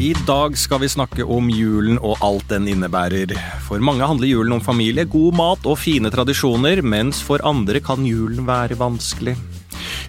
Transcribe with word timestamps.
I 0.00 0.14
dag 0.24 0.54
skal 0.56 0.78
vi 0.80 0.88
snakke 0.88 1.26
om 1.28 1.50
julen 1.52 1.98
og 2.00 2.22
alt 2.24 2.46
den 2.48 2.70
innebærer. 2.72 3.34
For 3.66 3.82
mange 3.84 4.06
handler 4.08 4.30
julen 4.30 4.54
om 4.56 4.62
familie, 4.64 5.04
god 5.04 5.34
mat 5.36 5.66
og 5.68 5.76
fine 5.76 6.08
tradisjoner, 6.08 6.80
mens 6.80 7.18
for 7.20 7.42
andre 7.44 7.82
kan 7.84 8.06
julen 8.08 8.46
være 8.48 8.78
vanskelig. 8.80 9.34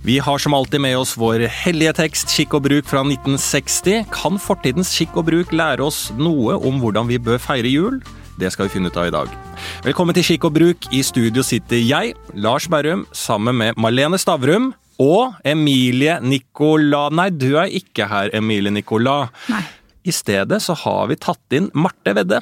Vi 0.08 0.16
har 0.24 0.40
som 0.40 0.56
alltid 0.56 0.80
med 0.86 0.96
oss 0.96 1.18
vår 1.20 1.44
hellige 1.52 1.92
tekst 1.98 2.32
Skikk 2.32 2.56
og 2.56 2.64
bruk 2.70 2.88
fra 2.88 3.02
1960. 3.04 4.06
Kan 4.16 4.40
fortidens 4.40 4.94
skikk 4.96 5.20
og 5.20 5.28
bruk 5.28 5.52
lære 5.52 5.84
oss 5.84 6.06
noe 6.16 6.56
om 6.56 6.80
hvordan 6.80 7.12
vi 7.12 7.20
bør 7.20 7.44
feire 7.44 7.68
jul? 7.68 8.00
Det 8.40 8.54
skal 8.56 8.70
vi 8.70 8.78
finne 8.78 8.88
ut 8.88 9.02
av 9.02 9.10
i 9.10 9.14
dag. 9.18 9.36
Velkommen 9.84 10.16
til 10.16 10.24
Skikk 10.30 10.48
og 10.48 10.56
bruk. 10.56 10.88
I 10.96 11.04
studio 11.04 11.44
sitter 11.44 11.84
jeg, 11.84 12.16
Lars 12.40 12.70
Berrum, 12.72 13.04
sammen 13.12 13.60
med 13.60 13.76
Marlene 13.76 14.22
Stavrum 14.24 14.72
og 15.04 15.36
Emilie 15.44 16.22
Nicolas. 16.24 17.12
Nei, 17.12 17.28
du 17.36 17.58
er 17.60 17.68
ikke 17.68 18.08
her, 18.08 18.32
Emilie 18.40 18.72
Nicolas. 18.72 19.36
Nei. 19.52 19.66
I 20.04 20.14
stedet 20.16 20.62
så 20.64 20.76
har 20.84 21.08
vi 21.12 21.20
tatt 21.22 21.56
inn 21.56 21.70
Marte 21.78 22.16
Vedde. 22.18 22.42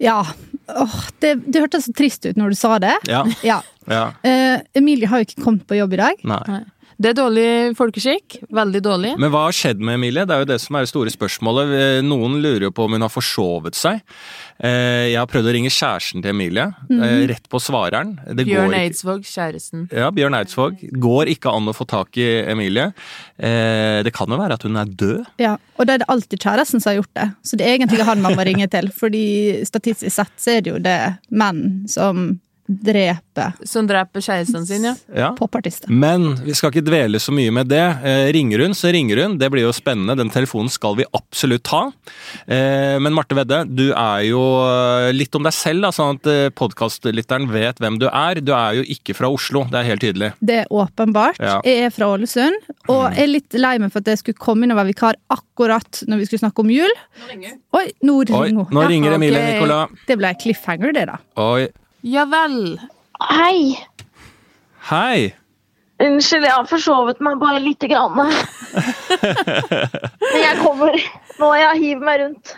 Ja. 0.00 0.26
Åh, 0.68 0.98
det, 1.18 1.34
det 1.46 1.60
hørtes 1.60 1.88
så 1.88 1.94
trist 1.96 2.26
ut 2.26 2.38
når 2.40 2.52
du 2.52 2.58
sa 2.58 2.78
det. 2.82 2.96
Ja. 3.08 3.24
Ja. 3.44 3.60
ja. 3.88 4.04
Uh, 4.24 4.60
Emilie 4.76 5.08
har 5.10 5.20
jo 5.20 5.28
ikke 5.28 5.42
kommet 5.44 5.66
på 5.68 5.78
jobb 5.80 5.96
i 5.96 6.00
dag. 6.00 6.22
Nei. 6.28 6.60
Det 7.00 7.14
er 7.14 7.16
dårlig 7.16 7.44
folkeskikk. 7.78 8.34
Veldig 8.52 8.80
dårlig. 8.84 9.10
Men 9.16 9.30
hva 9.32 9.46
har 9.46 9.54
skjedd 9.56 9.78
med 9.80 9.96
Emilie? 9.96 10.26
Det 10.28 10.34
er 10.36 10.42
jo 10.42 10.48
det 10.50 10.58
som 10.60 10.76
er 10.76 10.84
det 10.84 10.90
store 10.90 11.08
spørsmålet. 11.14 11.70
Eh, 11.72 12.00
Noen 12.04 12.34
lurer 12.44 12.66
jo 12.66 12.70
på 12.76 12.84
om 12.84 12.92
hun 12.92 13.00
har 13.06 13.08
forsovet 13.14 13.78
seg. 13.78 14.02
Eh, 14.60 15.08
Jeg 15.08 15.16
har 15.16 15.30
prøvd 15.32 15.48
å 15.48 15.54
ringe 15.56 15.70
kjæresten 15.72 16.20
til 16.20 16.34
Emilie, 16.34 16.66
eh, 16.92 17.22
rett 17.30 17.48
på 17.48 17.56
svareren. 17.64 18.18
Det 18.36 18.44
Bjørn 18.44 18.76
Eidsvåg, 18.76 19.24
kjæresten. 19.24 19.86
Ja, 19.96 20.10
Bjørn 20.12 20.36
Eidsvåg. 20.42 20.76
Går 21.00 21.32
ikke 21.32 21.54
an 21.56 21.72
å 21.72 21.74
få 21.74 21.88
tak 21.88 22.20
i 22.20 22.28
Emilie. 22.52 22.92
Eh, 23.38 24.02
Det 24.04 24.12
kan 24.12 24.28
jo 24.28 24.36
være 24.36 24.52
at 24.60 24.62
hun 24.62 24.76
er 24.76 24.84
død. 24.84 25.24
Ja, 25.38 25.56
Og 25.78 25.86
da 25.86 25.94
er 25.94 25.98
det 26.04 26.08
alltid 26.08 26.38
kjæresten 26.38 26.80
som 26.82 26.92
har 26.92 27.00
gjort 27.00 27.14
det. 27.16 27.30
Så 27.42 27.56
det 27.56 27.64
er 27.66 27.78
egentlig 27.78 28.04
han 28.04 28.20
man 28.20 28.36
må 28.36 28.44
ringe 28.44 28.68
til. 28.68 28.88
Fordi 28.92 29.64
statistisk 29.64 30.12
sett 30.12 30.36
så 30.36 30.58
er 30.58 30.60
det 30.60 30.70
jo 30.74 30.78
det 30.78 31.18
menn 31.30 31.88
som 31.88 32.40
dreper 32.70 33.52
Som 33.66 33.88
dreper 33.88 34.22
kjæresten 34.22 34.66
sin, 34.66 34.84
ja. 34.84 34.94
Ja. 35.16 35.30
popartister. 35.38 35.90
Men 35.90 36.36
vi 36.44 36.54
skal 36.54 36.70
ikke 36.72 36.84
dvele 36.86 37.20
så 37.22 37.32
mye 37.34 37.52
med 37.54 37.70
det. 37.70 37.82
Eh, 38.06 38.30
ringer 38.36 38.62
hun, 38.64 38.74
så 38.76 38.92
ringer 38.94 39.22
hun. 39.24 39.36
Det 39.40 39.50
blir 39.52 39.64
jo 39.66 39.72
spennende. 39.74 40.16
Den 40.18 40.30
telefonen 40.32 40.70
skal 40.70 40.96
vi 40.98 41.06
absolutt 41.16 41.64
ta. 41.66 41.82
Eh, 42.46 42.96
men 43.02 43.14
Marte 43.16 43.36
Vedde, 43.38 43.62
du 43.66 43.90
er 43.90 44.26
jo 44.28 44.42
eh, 44.66 45.10
litt 45.16 45.34
om 45.34 45.46
deg 45.46 45.56
selv, 45.56 45.86
da, 45.86 45.92
sånn 45.94 46.20
at 46.20 46.30
eh, 46.30 46.52
podkastlytteren 46.54 47.48
vet 47.50 47.82
hvem 47.82 47.98
du 48.00 48.06
er. 48.10 48.42
Du 48.44 48.54
er 48.56 48.80
jo 48.80 48.86
ikke 48.96 49.16
fra 49.18 49.30
Oslo, 49.32 49.64
det 49.70 49.82
er 49.82 49.90
helt 49.90 50.04
tydelig. 50.04 50.32
Det 50.38 50.62
er 50.62 50.70
åpenbart. 50.70 51.40
Ja. 51.42 51.58
Jeg 51.66 51.88
er 51.88 51.94
fra 51.94 52.12
Ålesund, 52.14 52.70
og 52.88 53.04
jeg 53.10 53.24
er 53.26 53.34
litt 53.34 53.58
lei 53.58 53.74
meg 53.82 53.92
for 53.94 54.04
at 54.04 54.12
jeg 54.14 54.22
skulle 54.22 54.40
komme 54.40 54.66
inn 54.66 54.74
og 54.74 54.80
være 54.80 54.92
vikar 54.92 55.18
akkurat 55.32 56.04
når 56.06 56.22
vi 56.22 56.30
skulle 56.30 56.44
snakke 56.44 56.64
om 56.64 56.72
jul. 56.72 56.96
Nå 57.20 57.30
ringer 57.32 57.58
Oi, 57.78 57.86
nå 58.06 58.16
ringer 58.28 58.64
Oi, 58.64 58.72
nå 58.74 58.88
ringer 58.90 59.16
Emilie 59.16 59.38
okay. 59.40 59.58
Nicolas. 59.58 60.02
Det 60.08 60.18
ble 60.20 60.34
cliffhanger, 60.42 60.94
det, 60.96 61.06
da. 61.12 61.20
Oi. 61.40 61.68
Ja 62.06 62.24
vel. 62.30 62.78
Hei. 63.20 63.76
Hei! 64.90 65.34
Unnskyld, 66.00 66.46
jeg 66.48 66.54
har 66.56 66.64
forsovet 66.70 67.18
meg 67.20 67.36
bare 67.42 67.60
lite 67.60 67.88
grann. 67.90 68.16
Men 70.32 70.40
jeg 70.40 70.56
kommer. 70.62 70.96
Nå 71.40 71.50
har 71.52 71.60
jeg 71.66 71.82
hivet 71.84 72.06
meg 72.08 72.22
rundt. 72.22 72.54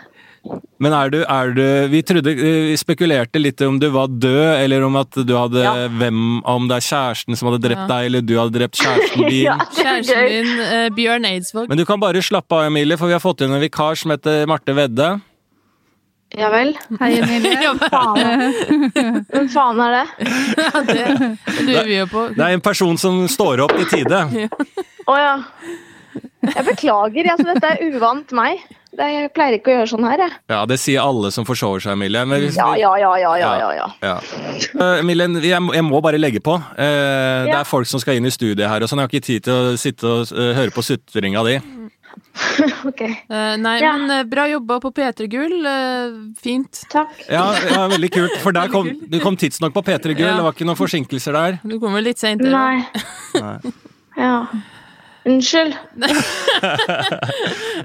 Men 0.83 0.91
er 0.91 1.07
du, 1.13 1.21
er 1.23 1.53
du 1.55 1.61
Vi 1.87 2.01
trodde 2.03 2.33
Vi 2.35 2.73
spekulerte 2.75 3.39
litt 3.39 3.61
om 3.63 3.77
du 3.79 3.85
var 3.93 4.09
død, 4.11 4.57
eller 4.65 4.83
om 4.83 4.97
at 4.99 5.15
du 5.23 5.31
hadde 5.39 5.61
Ja. 5.63 5.71
hvem 5.87 6.41
Om 6.43 6.65
det 6.67 6.81
er 6.81 6.83
kjæresten 6.89 7.37
som 7.39 7.47
hadde 7.47 7.61
drept 7.63 7.85
Ja. 7.85 7.87
deg, 7.93 8.09
eller 8.09 8.25
du 8.27 8.33
hadde 8.41 8.57
drept 8.57 8.75
kjæresten 8.81 9.23
din. 9.31 9.45
Ja, 9.45 9.55
Kjæresten 9.71 10.19
gøy. 10.19 10.27
din, 10.33 10.51
uh, 10.59 10.89
Bjørn 10.97 11.27
Eidsvåg. 11.31 11.69
Men 11.71 11.79
du 11.79 11.85
kan 11.87 11.99
bare 12.03 12.19
slappe 12.23 12.51
av, 12.59 12.65
Emilie, 12.67 12.97
for 12.99 13.07
vi 13.11 13.15
har 13.15 13.23
fått 13.23 13.43
inn 13.45 13.55
en 13.55 13.63
vikar 13.63 13.95
som 13.99 14.11
heter 14.15 14.43
Marte 14.51 14.75
Vedde. 14.75 15.13
Ja 16.33 16.49
vel. 16.49 16.71
Hei, 16.99 17.11
Emilie. 17.21 17.59
Hvem 19.29 19.49
faen 19.53 19.81
er 19.85 19.95
det? 19.99 20.05
det 20.89 21.57
lurer 21.67 21.89
vi 21.89 21.97
jo 21.99 22.07
på. 22.09 22.23
Det 22.33 22.41
er 22.47 22.55
en 22.57 22.63
person 22.65 22.97
som 22.97 23.19
står 23.29 23.61
opp 23.67 23.75
i 23.77 23.85
tide. 23.91 24.23
Å 25.13 25.17
ja. 25.19 25.33
Jeg 26.43 26.65
beklager. 26.71 27.29
Altså, 27.35 27.45
dette 27.53 27.69
er 27.75 27.83
uvant 27.93 28.33
meg. 28.35 28.63
Det, 28.93 29.05
jeg 29.09 29.29
pleier 29.33 29.55
ikke 29.57 29.71
å 29.71 29.75
gjøre 29.79 29.89
sånn 29.89 30.05
her, 30.05 30.21
jeg. 30.21 30.33
Ja, 30.53 30.59
det 30.69 30.75
sier 30.81 31.01
alle 31.01 31.29
som 31.33 31.45
forsover 31.49 31.81
seg, 31.81 31.95
Emilie. 31.95 32.25
Men 32.29 32.43
hvis 32.47 32.57
Ja, 32.59 32.67
ja, 32.77 32.91
ja, 33.01 33.13
ja, 33.21 33.31
ja, 33.41 33.53
ja, 33.61 33.69
ja. 33.77 33.87
Ja. 34.05 34.17
Eh, 34.73 34.99
Emilie, 35.01 35.29
jeg, 35.49 35.61
må- 35.65 35.73
jeg 35.77 35.85
må 35.87 36.01
bare 36.05 36.19
legge 36.21 36.41
på. 36.45 36.57
Eh, 36.77 37.45
Det 37.49 37.55
er 37.59 37.65
folk 37.69 37.89
som 37.89 38.01
skal 38.01 38.17
inn 38.19 38.29
i 38.29 38.33
studiet 38.33 38.69
her, 38.69 38.81
og 38.85 38.89
sånn. 38.89 39.01
Jeg 39.01 39.09
har 39.09 39.13
ikke 39.13 39.25
tid 39.29 39.47
til 39.49 39.53
å 39.53 39.77
sitte 39.81 40.05
og 40.17 40.33
uh, 40.33 40.51
høre 40.57 40.73
på 40.75 40.85
sutringa 40.85 41.41
di. 41.49 41.55
Ok. 42.89 43.01
Uh, 43.29 43.55
nei, 43.61 43.77
Ja. 43.81 43.93
men 43.97 44.11
eh, 44.11 44.23
bra 44.29 44.45
jobba 44.51 44.79
på 44.83 44.91
P3 44.95 45.27
Gull. 45.31 45.55
Uh, 45.65 46.17
fint. 46.41 46.83
Takk. 46.91 47.13
Ja, 47.29 47.45
ja, 47.69 47.87
veldig 47.91 48.09
kult. 48.13 48.35
For 48.43 48.55
der 48.55 48.69
kom, 48.73 48.89
du 49.09 49.17
kom 49.23 49.37
tidsnok 49.39 49.73
på 49.75 49.83
P3 49.87 50.13
Gull. 50.17 50.27
Ja. 50.29 50.35
Det 50.39 50.45
var 50.47 50.55
ikke 50.57 50.67
noen 50.69 50.79
forsinkelser 50.79 51.37
der. 51.37 51.57
Du 51.63 51.79
kommer 51.81 52.03
litt 52.05 52.21
seint. 52.21 52.41
eller? 52.41 52.83
Nei. 52.83 53.03
Nei. 53.43 53.73
Ja. 54.19 54.35
Unnskyld. 55.25 55.77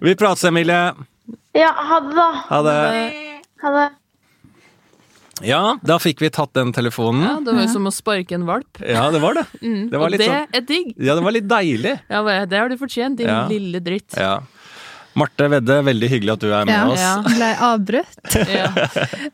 Vi 0.02 0.14
prates, 0.18 0.44
Emilie. 0.44 0.80
Ja, 1.54 1.70
ha 1.72 2.00
det, 2.00 2.14
da. 2.16 2.28
Ha 2.48 2.62
det. 2.66 2.76
Ha 3.62 3.70
det. 3.76 3.86
Ja, 5.46 5.78
da 5.86 5.98
fikk 6.02 6.20
vi 6.24 6.30
tatt 6.34 6.52
den 6.56 6.72
telefonen. 6.74 7.22
Ja, 7.26 7.36
det 7.44 7.54
var 7.54 7.62
jo 7.66 7.72
som 7.72 7.86
å 7.86 7.92
sparke 7.94 8.34
en 8.38 8.46
valp. 8.48 8.80
Ja, 8.82 9.08
det 9.14 9.20
var 9.22 9.34
det. 9.38 9.46
Mm. 9.62 9.90
Det 9.90 9.98
var 9.98 10.06
og 10.06 10.18
det 10.18 10.26
sånn- 10.28 10.54
er 10.54 10.60
digg. 10.66 10.94
Ja, 10.98 11.14
det 11.14 11.22
var 11.24 11.32
litt 11.36 11.48
deilig. 11.48 11.96
Ja, 12.10 12.22
det 12.46 12.58
har 12.58 12.68
du 12.68 12.76
fortjent, 12.76 13.16
din 13.18 13.28
Ja. 13.28 13.46
lille 13.48 13.80
dritt. 13.80 14.14
Ja. 14.16 14.40
Marte 15.18 15.48
Vedde, 15.50 15.82
veldig 15.82 16.08
hyggelig 16.12 16.32
at 16.32 16.38
du 16.44 16.52
er 16.52 16.64
med 16.64 16.74
Ja. 16.74 16.88
oss. 16.88 17.00
Ja. 17.00 17.22
Ble 17.22 17.48
avbrutt. 17.58 18.18
Ja. 18.48 18.68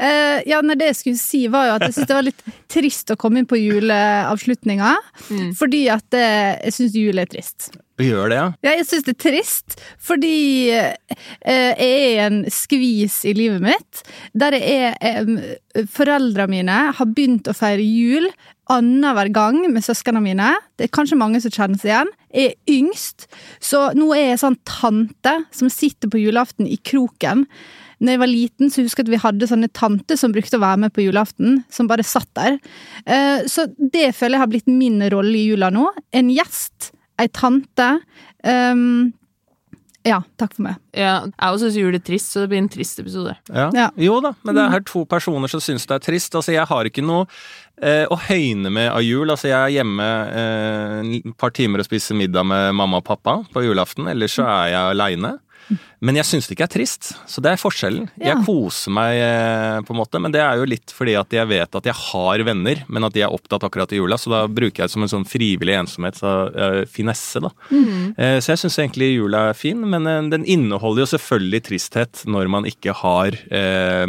Uh, 0.00 0.40
ja, 0.46 0.60
nei, 0.62 0.74
det 0.80 0.86
jeg 0.92 0.96
skulle 0.96 1.18
si 1.20 1.46
var 1.48 1.66
jo 1.66 1.72
at 1.74 1.82
jeg 1.82 1.92
syns 1.98 2.06
det 2.08 2.16
var 2.16 2.22
litt 2.22 2.42
trist 2.68 3.10
å 3.12 3.16
komme 3.20 3.38
inn 3.42 3.46
på 3.46 3.58
juleavslutninga. 3.60 4.94
Mm. 5.30 5.50
Fordi 5.58 5.82
at 5.92 6.14
eh, 6.16 6.56
jeg 6.64 6.72
syns 6.78 6.94
jul 6.96 7.18
er 7.20 7.26
trist. 7.26 7.70
Gjør 8.02 8.32
det, 8.32 8.38
ja. 8.40 8.46
Ja, 8.66 8.72
jeg 8.80 8.86
syns 8.88 9.04
det 9.06 9.12
er 9.14 9.20
trist, 9.22 9.76
fordi 10.02 10.32
eh, 10.74 10.96
jeg 11.46 11.76
er 11.78 12.08
i 12.08 12.16
en 12.24 12.40
skvis 12.50 13.20
i 13.30 13.34
livet 13.38 13.62
mitt 13.62 14.00
der 14.34 14.56
jeg 14.58 14.96
er 14.98 15.20
eh, 15.22 15.84
Foreldrene 15.94 16.50
mine 16.50 16.80
har 16.98 17.08
begynt 17.14 17.46
å 17.50 17.54
feire 17.54 17.82
jul 17.86 18.26
annenhver 18.70 19.28
gang 19.34 19.56
med 19.70 19.84
søsknene 19.84 20.22
mine. 20.24 20.52
Det 20.78 20.86
er 20.86 20.92
kanskje 20.94 21.18
mange 21.20 21.40
som 21.42 21.52
kjenner 21.52 21.78
seg 21.80 21.90
igjen. 21.90 22.12
Jeg 22.34 22.52
er 22.52 22.74
yngst, 22.78 23.26
så 23.62 23.88
nå 23.98 24.10
er 24.16 24.30
jeg 24.32 24.42
sånn 24.44 24.58
tante 24.66 25.34
som 25.54 25.70
sitter 25.70 26.10
på 26.10 26.22
julaften 26.22 26.66
i 26.70 26.78
kroken. 26.80 27.44
Når 28.02 28.14
jeg 28.16 28.22
var 28.22 28.30
liten, 28.30 28.70
så 28.72 28.82
husker 28.86 29.02
jeg 29.04 29.10
at 29.10 29.14
vi 29.14 29.22
hadde 29.26 29.50
sånne 29.50 29.70
tanter 29.76 30.18
som 30.18 30.32
brukte 30.34 30.58
å 30.58 30.62
være 30.64 30.82
med 30.86 30.94
på 30.96 31.04
julaften. 31.04 31.60
Som 31.72 31.90
bare 31.90 32.06
satt 32.06 32.30
der. 32.38 32.58
Eh, 33.06 33.44
Så 33.50 33.66
det 33.78 34.10
føler 34.16 34.38
jeg 34.38 34.44
har 34.46 34.50
blitt 34.54 34.70
min 34.70 34.98
rolle 35.14 35.36
i 35.38 35.46
jula 35.50 35.70
nå. 35.74 35.86
En 36.14 36.30
gjest, 36.32 36.92
ei 37.22 37.28
tante. 37.30 37.90
Um, 38.44 39.12
ja, 40.04 40.18
takk 40.36 40.52
for 40.52 40.66
meg. 40.66 40.80
ja. 40.92 41.14
Jeg 41.24 41.54
også 41.56 41.70
syns 41.70 41.78
jul 41.80 41.96
er 41.96 42.02
trist, 42.04 42.32
så 42.34 42.42
det 42.42 42.50
blir 42.52 42.60
en 42.60 42.68
trist 42.68 42.98
episode. 43.00 43.32
Ja. 43.48 43.70
Ja. 43.72 43.86
Jo 43.96 44.18
da, 44.24 44.34
men 44.44 44.58
det 44.58 44.64
er 44.66 44.74
her 44.74 44.84
to 44.84 45.06
personer 45.08 45.48
som 45.48 45.62
syns 45.64 45.86
det 45.88 45.96
er 45.96 46.04
trist. 46.04 46.34
Altså, 46.36 46.52
jeg 46.52 46.68
har 46.68 46.90
ikke 46.90 47.04
noe 47.04 47.24
eh, 47.80 48.04
å 48.12 48.18
høyne 48.26 48.68
med 48.68 48.90
av 48.92 49.00
jul. 49.04 49.32
Altså, 49.32 49.48
jeg 49.48 49.56
er 49.56 49.78
hjemme 49.78 50.08
eh, 50.28 50.98
et 51.22 51.30
par 51.40 51.54
timer 51.56 51.80
og 51.80 51.88
spiser 51.88 52.18
middag 52.20 52.44
med 52.50 52.76
mamma 52.76 53.00
og 53.00 53.08
pappa 53.08 53.38
på 53.54 53.64
julaften. 53.64 54.10
Ellers 54.12 54.36
så 54.36 54.44
er 54.44 54.74
jeg 54.74 54.92
aleine. 54.92 55.32
Men 56.04 56.18
jeg 56.18 56.28
syns 56.28 56.48
det 56.48 56.56
ikke 56.56 56.66
er 56.66 56.72
trist, 56.74 57.12
så 57.30 57.42
det 57.44 57.54
er 57.54 57.60
forskjellen. 57.60 58.08
Ja. 58.18 58.34
Jeg 58.34 58.44
koser 58.46 58.92
meg, 58.94 59.16
eh, 59.16 59.78
på 59.86 59.94
en 59.94 60.00
måte, 60.00 60.20
men 60.20 60.34
det 60.34 60.42
er 60.44 60.60
jo 60.60 60.68
litt 60.68 60.92
fordi 60.94 61.16
at 61.16 61.32
jeg 61.32 61.48
vet 61.48 61.78
at 61.78 61.88
jeg 61.88 61.96
har 61.96 62.44
venner, 62.44 62.82
men 62.88 63.08
at 63.08 63.16
de 63.16 63.24
er 63.24 63.32
opptatt 63.32 63.64
akkurat 63.64 63.92
i 63.94 64.00
jula, 64.00 64.18
så 64.20 64.32
da 64.32 64.42
bruker 64.48 64.84
jeg 64.84 64.90
det 64.90 64.94
som 64.94 65.06
en 65.06 65.12
sånn 65.14 65.28
frivillig 65.28 65.78
ensomhet, 65.78 66.20
så 66.20 66.34
uh, 66.52 66.80
finesse, 66.90 67.40
da. 67.44 67.52
Eh, 67.70 68.38
så 68.44 68.52
jeg 68.52 68.64
syns 68.64 68.78
egentlig 68.82 69.14
jula 69.14 69.48
er 69.50 69.58
fin, 69.58 69.80
men 69.80 70.30
den 70.32 70.44
inneholder 70.44 71.04
jo 71.04 71.12
selvfølgelig 71.14 71.62
tristhet 71.70 72.24
når 72.28 72.50
man 72.52 72.68
ikke 72.68 72.94
har 73.00 73.36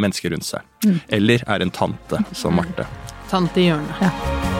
mennesker 0.02 0.34
rundt 0.34 0.48
seg. 0.48 0.66
Eller 1.14 1.44
er 1.48 1.64
en 1.64 1.74
tante, 1.74 2.22
som 2.36 2.56
Marte. 2.60 2.88
Tante 3.32 3.64
i 3.64 3.70
hjørnet. 3.70 4.55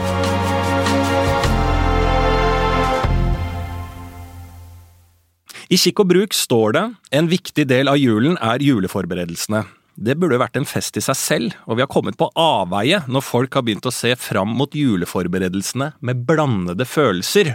I 5.66 5.78
Kikk 5.80 6.04
og 6.04 6.10
bruk 6.12 6.34
står 6.36 6.76
det 6.76 6.84
en 7.18 7.28
viktig 7.30 7.64
del 7.66 7.88
av 7.90 7.98
julen 7.98 8.36
er 8.38 8.62
juleforberedelsene. 8.62 9.64
Det 9.96 10.14
burde 10.20 10.38
vært 10.38 10.58
en 10.60 10.68
fest 10.68 10.98
i 11.00 11.02
seg 11.02 11.16
selv, 11.18 11.54
og 11.66 11.78
vi 11.78 11.82
har 11.82 11.90
kommet 11.90 12.18
på 12.20 12.28
avveie 12.38 13.00
når 13.08 13.24
folk 13.24 13.56
har 13.56 13.64
begynt 13.66 13.86
å 13.88 13.94
se 13.94 14.12
fram 14.20 14.52
mot 14.58 14.74
juleforberedelsene 14.76 15.94
med 16.04 16.20
blandede 16.28 16.84
følelser. 16.86 17.54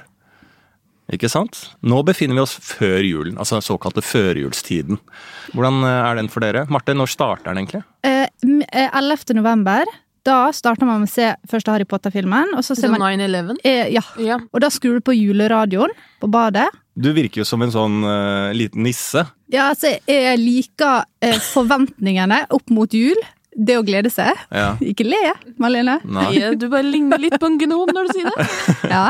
Ikke 1.11 1.29
sant? 1.31 1.59
Nå 1.83 2.01
befinner 2.07 2.37
vi 2.39 2.43
oss 2.43 2.55
før 2.63 3.03
julen, 3.03 3.37
altså 3.37 3.57
den 3.59 3.65
såkalte 3.67 4.03
førjulstiden. 4.05 4.99
Hvordan 5.53 5.81
eh, 5.83 5.97
er 6.09 6.19
den 6.21 6.29
for 6.31 6.43
dere? 6.43 6.65
Marte, 6.71 6.95
når 6.95 7.11
starter 7.11 7.51
den 7.51 7.61
egentlig? 7.65 7.83
Eh, 8.07 8.27
m- 8.47 8.63
eh, 8.71 8.87
11. 8.95 9.35
november 9.37 9.83
Da 10.27 10.51
starter 10.53 10.85
man 10.85 11.01
med 11.01 11.09
å 11.09 11.11
se 11.11 11.31
første 11.49 11.73
Harry 11.73 11.85
Potter-filmen, 11.89 12.51
og 12.53 12.61
så 12.65 12.75
ser 12.77 12.91
man 12.93 13.01
9-11. 13.01 13.57
eh, 13.65 13.87
Ja. 13.89 14.03
Ja. 14.21 14.37
Og 14.53 14.61
da 14.61 14.69
skrur 14.69 14.99
du 14.99 15.01
på 15.01 15.15
juleradioen 15.17 15.89
på 16.21 16.29
badet. 16.29 16.67
Du 16.93 17.09
virker 17.15 17.41
jo 17.41 17.45
som 17.47 17.61
en 17.65 17.71
sånn 17.73 18.03
uh, 18.05 18.51
liten 18.53 18.83
nisse. 18.85 19.23
Ja, 19.49 19.69
altså, 19.71 19.95
jeg 20.05 20.37
liker 20.37 21.05
uh, 21.25 21.39
forventningene 21.53 22.43
opp 22.53 22.69
mot 22.69 22.93
jul. 22.93 23.17
Det 23.51 23.79
å 23.79 23.83
glede 23.83 24.11
seg. 24.13 24.37
Ja. 24.53 24.75
Ikke 24.91 25.07
le, 25.07 25.33
Marlene. 25.57 25.97
Nei. 26.05 26.27
Nei, 26.37 26.53
Du 26.55 26.67
bare 26.69 26.85
ligner 26.85 27.17
litt 27.19 27.39
på 27.41 27.49
en 27.49 27.57
gnom 27.59 27.89
når 27.89 28.11
du 28.11 28.13
sier 28.19 28.29
det. 28.29 28.47
Ja. 28.93 29.07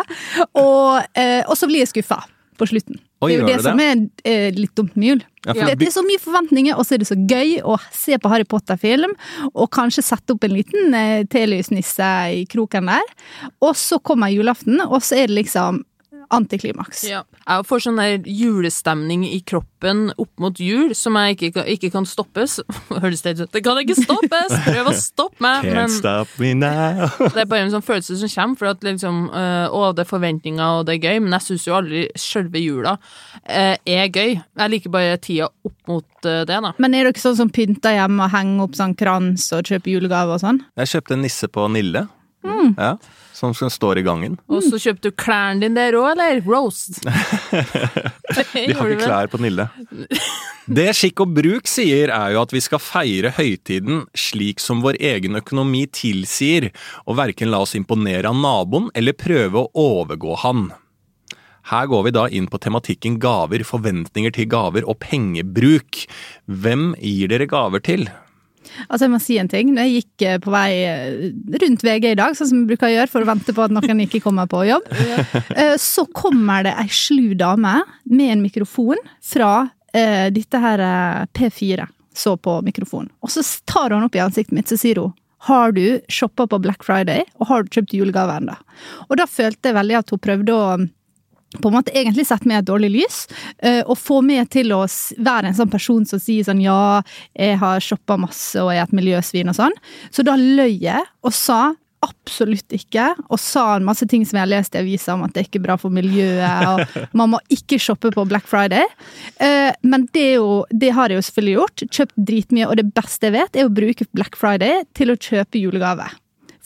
Og, 0.56 1.02
uh, 1.18 1.56
så 1.58 1.68
blir 1.68 1.84
jeg 1.84 1.92
skuffa 1.92 2.22
på 2.58 2.72
slutten. 2.72 3.02
Oi, 3.22 3.36
det 3.36 3.36
er 3.36 3.42
jo 3.42 3.48
det, 3.48 3.58
det 3.58 3.66
som 3.68 3.82
er 3.84 4.00
eh, 4.26 4.48
litt 4.58 4.74
dumt 4.78 4.96
med 4.98 5.08
jul. 5.12 5.20
Ja, 5.46 5.54
det, 5.58 5.76
det 5.82 5.88
er 5.88 5.94
så 5.94 6.04
mye 6.06 6.22
forventninger, 6.22 6.78
og 6.78 6.86
så 6.86 6.96
er 6.96 7.02
det 7.02 7.10
så 7.10 7.18
gøy 7.18 7.60
å 7.66 7.76
se 7.94 8.18
på 8.22 8.32
Harry 8.32 8.46
Potter-film, 8.50 9.14
og 9.52 9.70
kanskje 9.74 10.06
sette 10.06 10.34
opp 10.34 10.46
en 10.46 10.56
liten 10.56 10.98
eh, 10.98 11.22
telysnisse 11.30 12.10
i 12.34 12.44
kroken 12.50 12.90
der. 12.90 13.14
Og 13.62 13.78
så 13.78 14.02
kommer 14.02 14.34
julaften, 14.34 14.82
og 14.88 15.00
så 15.06 15.22
er 15.22 15.30
det 15.30 15.38
liksom 15.44 15.84
antiklimaks. 16.32 17.04
Ja. 17.10 17.24
Jeg 17.46 17.66
får 17.68 17.82
sånn 17.86 18.00
der 18.00 18.28
julestemning 18.30 19.24
i 19.28 19.40
kroppen 19.48 20.12
opp 20.22 20.32
mot 20.42 20.60
jul 20.62 20.94
som 20.96 21.16
jeg 21.20 21.36
ikke, 21.38 21.50
kan- 21.58 21.68
ikke 21.74 21.90
kan 21.94 22.06
stoppes. 22.08 22.60
Høres 23.04 23.24
det 23.26 23.34
ut 23.40 23.52
Det 23.56 23.64
kan 23.66 23.80
ikke 23.82 23.98
stoppes! 23.98 24.54
Prøv 24.66 24.90
å 24.92 24.94
stoppe 24.96 25.42
meg! 25.44 25.66
Can't 25.66 25.76
Men 25.80 25.94
stop 25.96 26.34
me 26.42 26.54
now. 26.54 27.10
det 27.36 27.44
er 27.44 27.50
bare 27.52 27.66
en 27.66 27.74
sånn 27.74 27.86
følelse 27.86 28.18
som 28.22 28.32
kommer, 28.32 28.60
for 28.62 28.72
at 28.72 28.86
liksom 28.88 29.24
øh, 29.30 29.68
Å, 29.76 29.82
det 29.98 30.06
er 30.06 30.10
forventninger, 30.12 30.78
og 30.82 30.86
det 30.88 30.98
er 31.00 31.10
gøy, 31.10 31.22
men 31.26 31.36
jeg 31.38 31.48
syns 31.50 31.68
jo 31.68 31.76
aldri 31.80 32.04
selve 32.20 32.62
jula 32.64 32.96
øh, 32.98 33.76
er 33.86 34.08
gøy. 34.12 34.38
Jeg 34.40 34.74
liker 34.76 34.94
bare 34.94 35.18
tida 35.22 35.50
opp 35.52 35.78
mot 35.90 36.28
øh, 36.30 36.42
det, 36.48 36.62
da. 36.68 36.74
Men 36.82 36.96
er 36.98 37.10
dere 37.10 37.22
sånn 37.24 37.38
som 37.40 37.52
pynter 37.54 37.98
hjemme 37.98 38.28
og 38.28 38.34
henger 38.36 38.66
opp 38.68 38.78
sånn 38.80 38.96
krans 39.00 39.50
og 39.58 39.68
kjøper 39.68 39.96
julegave 39.98 40.38
og 40.38 40.44
sånn? 40.44 40.62
Jeg 40.80 40.94
kjøpte 40.96 41.18
en 41.18 41.26
nisse 41.26 41.50
på 41.52 41.68
Nille. 41.74 42.06
Mm. 42.42 42.72
Ja, 42.78 42.96
som 43.42 43.54
står 43.74 44.00
i 44.02 44.06
gangen. 44.06 44.38
Og 44.52 44.62
så 44.66 44.80
kjøpte 44.82 45.10
du 45.10 45.18
klærne 45.18 45.66
dine 45.66 45.76
der 45.80 45.98
òg, 45.98 46.12
eller? 46.14 46.42
Roast. 46.46 47.02
Vi 48.54 48.72
har 48.78 48.94
ikke 48.94 49.08
klær 49.08 49.32
på 49.32 49.42
Nille. 49.42 49.68
Det 50.72 50.92
Skikk 50.96 51.24
og 51.26 51.34
bruk 51.36 51.68
sier, 51.68 52.14
er 52.14 52.36
jo 52.36 52.44
at 52.46 52.54
vi 52.54 52.62
skal 52.64 52.80
feire 52.80 53.34
høytiden 53.36 54.06
slik 54.16 54.62
som 54.62 54.84
vår 54.86 55.00
egen 55.02 55.36
økonomi 55.40 55.88
tilsier, 55.92 56.70
og 57.10 57.18
verken 57.20 57.52
la 57.52 57.64
oss 57.66 57.74
imponere 57.76 58.30
av 58.30 58.38
naboen 58.38 58.92
eller 58.96 59.18
prøve 59.18 59.66
å 59.66 59.72
overgå 59.82 60.38
han. 60.46 60.70
Her 61.72 61.90
går 61.92 62.08
vi 62.08 62.14
da 62.16 62.26
inn 62.30 62.48
på 62.50 62.60
tematikken 62.62 63.20
gaver, 63.22 63.66
forventninger 63.68 64.34
til 64.38 64.50
gaver 64.50 64.88
og 64.90 64.98
pengebruk. 65.04 66.06
Hvem 66.50 66.92
gir 67.00 67.32
dere 67.32 67.50
gaver 67.50 67.84
til? 67.86 68.08
Altså, 68.88 69.06
jeg 69.06 69.14
må 69.14 69.20
si 69.24 69.38
en 69.42 69.52
ting. 69.52 69.72
Når 69.76 69.88
jeg 69.88 70.02
gikk 70.02 70.26
eh, 70.28 70.40
på 70.44 70.54
vei 70.54 70.70
eh, 70.88 71.30
rundt 71.64 71.86
VG 71.86 72.10
i 72.12 72.20
dag, 72.20 72.36
sånn 72.38 72.52
som 72.52 72.64
vi 72.64 72.74
bruker 72.74 72.90
å 72.90 72.94
gjøre 72.96 73.12
for 73.12 73.26
å 73.26 73.30
vente 73.32 73.56
på 73.56 73.66
at 73.66 73.76
noen 73.76 74.04
ikke 74.06 74.24
kommer 74.24 74.50
på 74.52 74.66
jobb, 74.70 74.92
eh, 75.60 75.78
så 75.82 76.06
kommer 76.16 76.68
det 76.68 76.76
ei 76.82 76.90
slu 76.92 77.34
dame 77.40 77.80
med 78.12 78.36
en 78.36 78.46
mikrofon 78.46 79.00
fra 79.26 79.54
eh, 79.94 80.28
dette 80.34 80.62
her 80.62 80.86
eh, 80.86 81.26
P4. 81.38 81.90
Så 82.12 82.36
på 82.44 82.58
mikrofonen. 82.66 83.08
Og 83.24 83.32
så 83.32 83.40
tar 83.64 83.94
hun 83.96 84.04
opp 84.04 84.16
i 84.18 84.20
ansiktet 84.20 84.56
mitt, 84.56 84.68
så 84.68 84.76
sier 84.80 85.00
hun 85.00 85.14
har 85.48 85.72
du 85.74 86.02
shoppa 86.12 86.46
på 86.46 86.60
Black 86.62 86.84
Friday, 86.86 87.24
og 87.42 87.48
har 87.50 87.64
du 87.64 87.72
kjøpt 87.74 87.96
julegave 87.98 88.36
ennå? 88.38 88.54
Og 89.08 89.16
da 89.18 89.26
følte 89.26 89.72
jeg 89.72 89.78
veldig 89.80 89.96
at 89.98 90.12
hun 90.14 90.22
prøvde 90.22 90.54
å 90.54 90.66
på 91.60 91.68
en 91.68 91.76
måte 91.76 91.94
egentlig 91.98 92.28
sette 92.30 92.48
meg 92.48 92.60
i 92.60 92.62
et 92.62 92.70
dårlig 92.70 92.92
lys, 92.94 93.26
eh, 93.60 93.82
og 93.84 93.98
få 94.00 94.22
meg 94.24 94.50
til 94.54 94.72
å 94.76 94.86
være 95.18 95.52
en 95.52 95.58
sånn 95.58 95.72
person 95.74 96.06
som 96.08 96.22
sier 96.22 96.48
sånn 96.48 96.64
ja, 96.64 97.02
jeg 97.36 97.60
har 97.62 97.84
shoppa 97.84 98.18
masse 98.22 98.56
og 98.62 98.72
jeg 98.72 98.84
er 98.84 98.90
et 98.90 98.98
miljøsvin 99.02 99.52
og 99.52 99.58
sånn. 99.58 99.76
Så 100.14 100.24
da 100.28 100.38
løy 100.40 100.78
jeg 100.80 101.04
og 101.26 101.36
sa 101.36 101.74
absolutt 102.02 102.74
ikke, 102.74 103.12
og 103.30 103.38
sa 103.38 103.76
en 103.76 103.86
masse 103.86 104.08
ting 104.10 104.24
som 104.26 104.40
jeg 104.40 104.42
har 104.48 104.50
lest 104.50 104.74
i 104.74 104.80
avisa 104.82 105.14
om 105.14 105.22
at 105.28 105.36
det 105.36 105.44
er 105.44 105.50
ikke 105.52 105.62
bra 105.62 105.76
for 105.78 105.94
miljøet, 105.94 106.64
og 106.66 106.96
man 107.20 107.36
må 107.36 107.42
ikke 107.54 107.78
shoppe 107.78 108.10
på 108.16 108.26
Black 108.26 108.48
Friday. 108.50 108.88
Eh, 109.38 109.70
Men 109.86 110.08
det, 110.16 110.32
jo, 110.40 110.64
det 110.72 110.90
har 110.98 111.14
jeg 111.14 111.22
jo 111.22 111.28
selvfølgelig 111.28 111.56
gjort. 111.60 111.86
Kjøpt 112.00 112.18
dritmye, 112.32 112.66
og 112.72 112.82
det 112.82 112.88
beste 112.98 113.30
jeg 113.30 113.38
vet, 113.38 113.56
er 113.62 113.70
å 113.70 113.76
bruke 113.76 114.10
Black 114.18 114.40
Friday 114.40 114.82
til 114.98 115.14
å 115.14 115.20
kjøpe 115.20 115.62
julegave. 115.62 116.10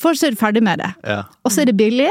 For 0.01 0.17
så 0.17 0.27
er 0.27 0.35
du 0.35 0.39
ferdig 0.39 0.61
med 0.65 0.81
det. 0.83 0.89
Ja. 1.07 1.21
Og 1.45 1.53
så 1.53 1.63
er 1.63 1.69
det 1.69 1.75
billig, 1.79 2.09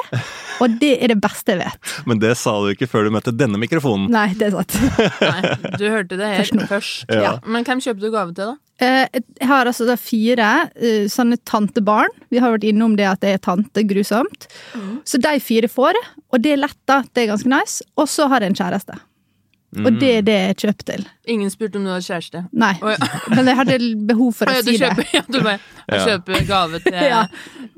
og 0.62 0.76
det 0.80 0.92
er 1.04 1.12
det 1.12 1.18
beste 1.22 1.52
jeg 1.54 1.60
vet. 1.60 1.92
Men 2.08 2.20
det 2.22 2.32
sa 2.40 2.54
du 2.64 2.70
ikke 2.72 2.88
før 2.90 3.08
du 3.08 3.12
møtte 3.14 3.34
denne 3.36 3.60
mikrofonen. 3.60 4.06
Nei, 4.14 4.30
det 4.40 4.48
er 4.48 4.56
sant. 4.56 4.76
Nei, 5.20 5.54
du 5.80 5.84
hørte 5.92 6.18
det 6.20 6.30
her 6.32 6.68
først. 6.70 7.04
Ja. 7.12 7.34
Men 7.44 7.66
hvem 7.68 7.82
kjøpte 7.84 8.06
du 8.06 8.10
gave 8.14 8.32
til, 8.36 8.54
da? 8.54 8.58
Eh, 8.82 9.20
Jeg 9.38 9.46
har 9.46 9.68
altså 9.70 9.86
da 9.86 9.94
fire 10.00 10.48
eh, 10.74 11.04
sånne 11.12 11.36
tantebarn. 11.46 12.10
Vi 12.34 12.40
har 12.42 12.56
vært 12.56 12.64
innom 12.66 12.96
det 12.98 13.06
at 13.06 13.20
det 13.22 13.36
er 13.36 13.42
tante, 13.44 13.84
grusomt. 13.86 14.48
Så 15.06 15.20
de 15.22 15.36
fire 15.44 15.68
får, 15.70 15.98
og 16.32 16.40
det 16.42 16.56
er 16.56 16.62
lett, 16.64 16.78
da. 16.90 17.02
Det 17.14 17.24
er 17.26 17.34
ganske 17.34 17.52
nice. 17.52 17.84
Og 18.00 18.08
så 18.10 18.26
har 18.32 18.42
jeg 18.42 18.54
en 18.54 18.58
kjæreste. 18.64 18.96
Og 19.82 19.96
det 19.98 20.10
er 20.18 20.22
det 20.26 20.34
jeg 20.34 20.56
kjøper 20.64 20.86
til. 20.90 21.04
Ingen 21.34 21.50
spurte 21.50 21.76
om 21.80 21.84
du 21.86 21.90
hadde 21.90 22.04
kjæreste. 22.06 22.42
Nei, 22.52 22.72
oh, 22.84 22.92
ja. 22.92 23.08
men 23.34 23.48
jeg 23.50 23.56
hadde 23.58 23.78
behov 24.06 24.30
for 24.38 24.50
Å, 24.52 24.54
si 24.62 24.76
det. 24.78 24.90
ja, 25.14 25.22
du 25.26 25.38
bare, 25.40 25.58
jeg 25.90 26.04
kjøper 26.10 26.46
gave 26.48 26.80
til 26.86 27.00
Ja. 27.08 27.22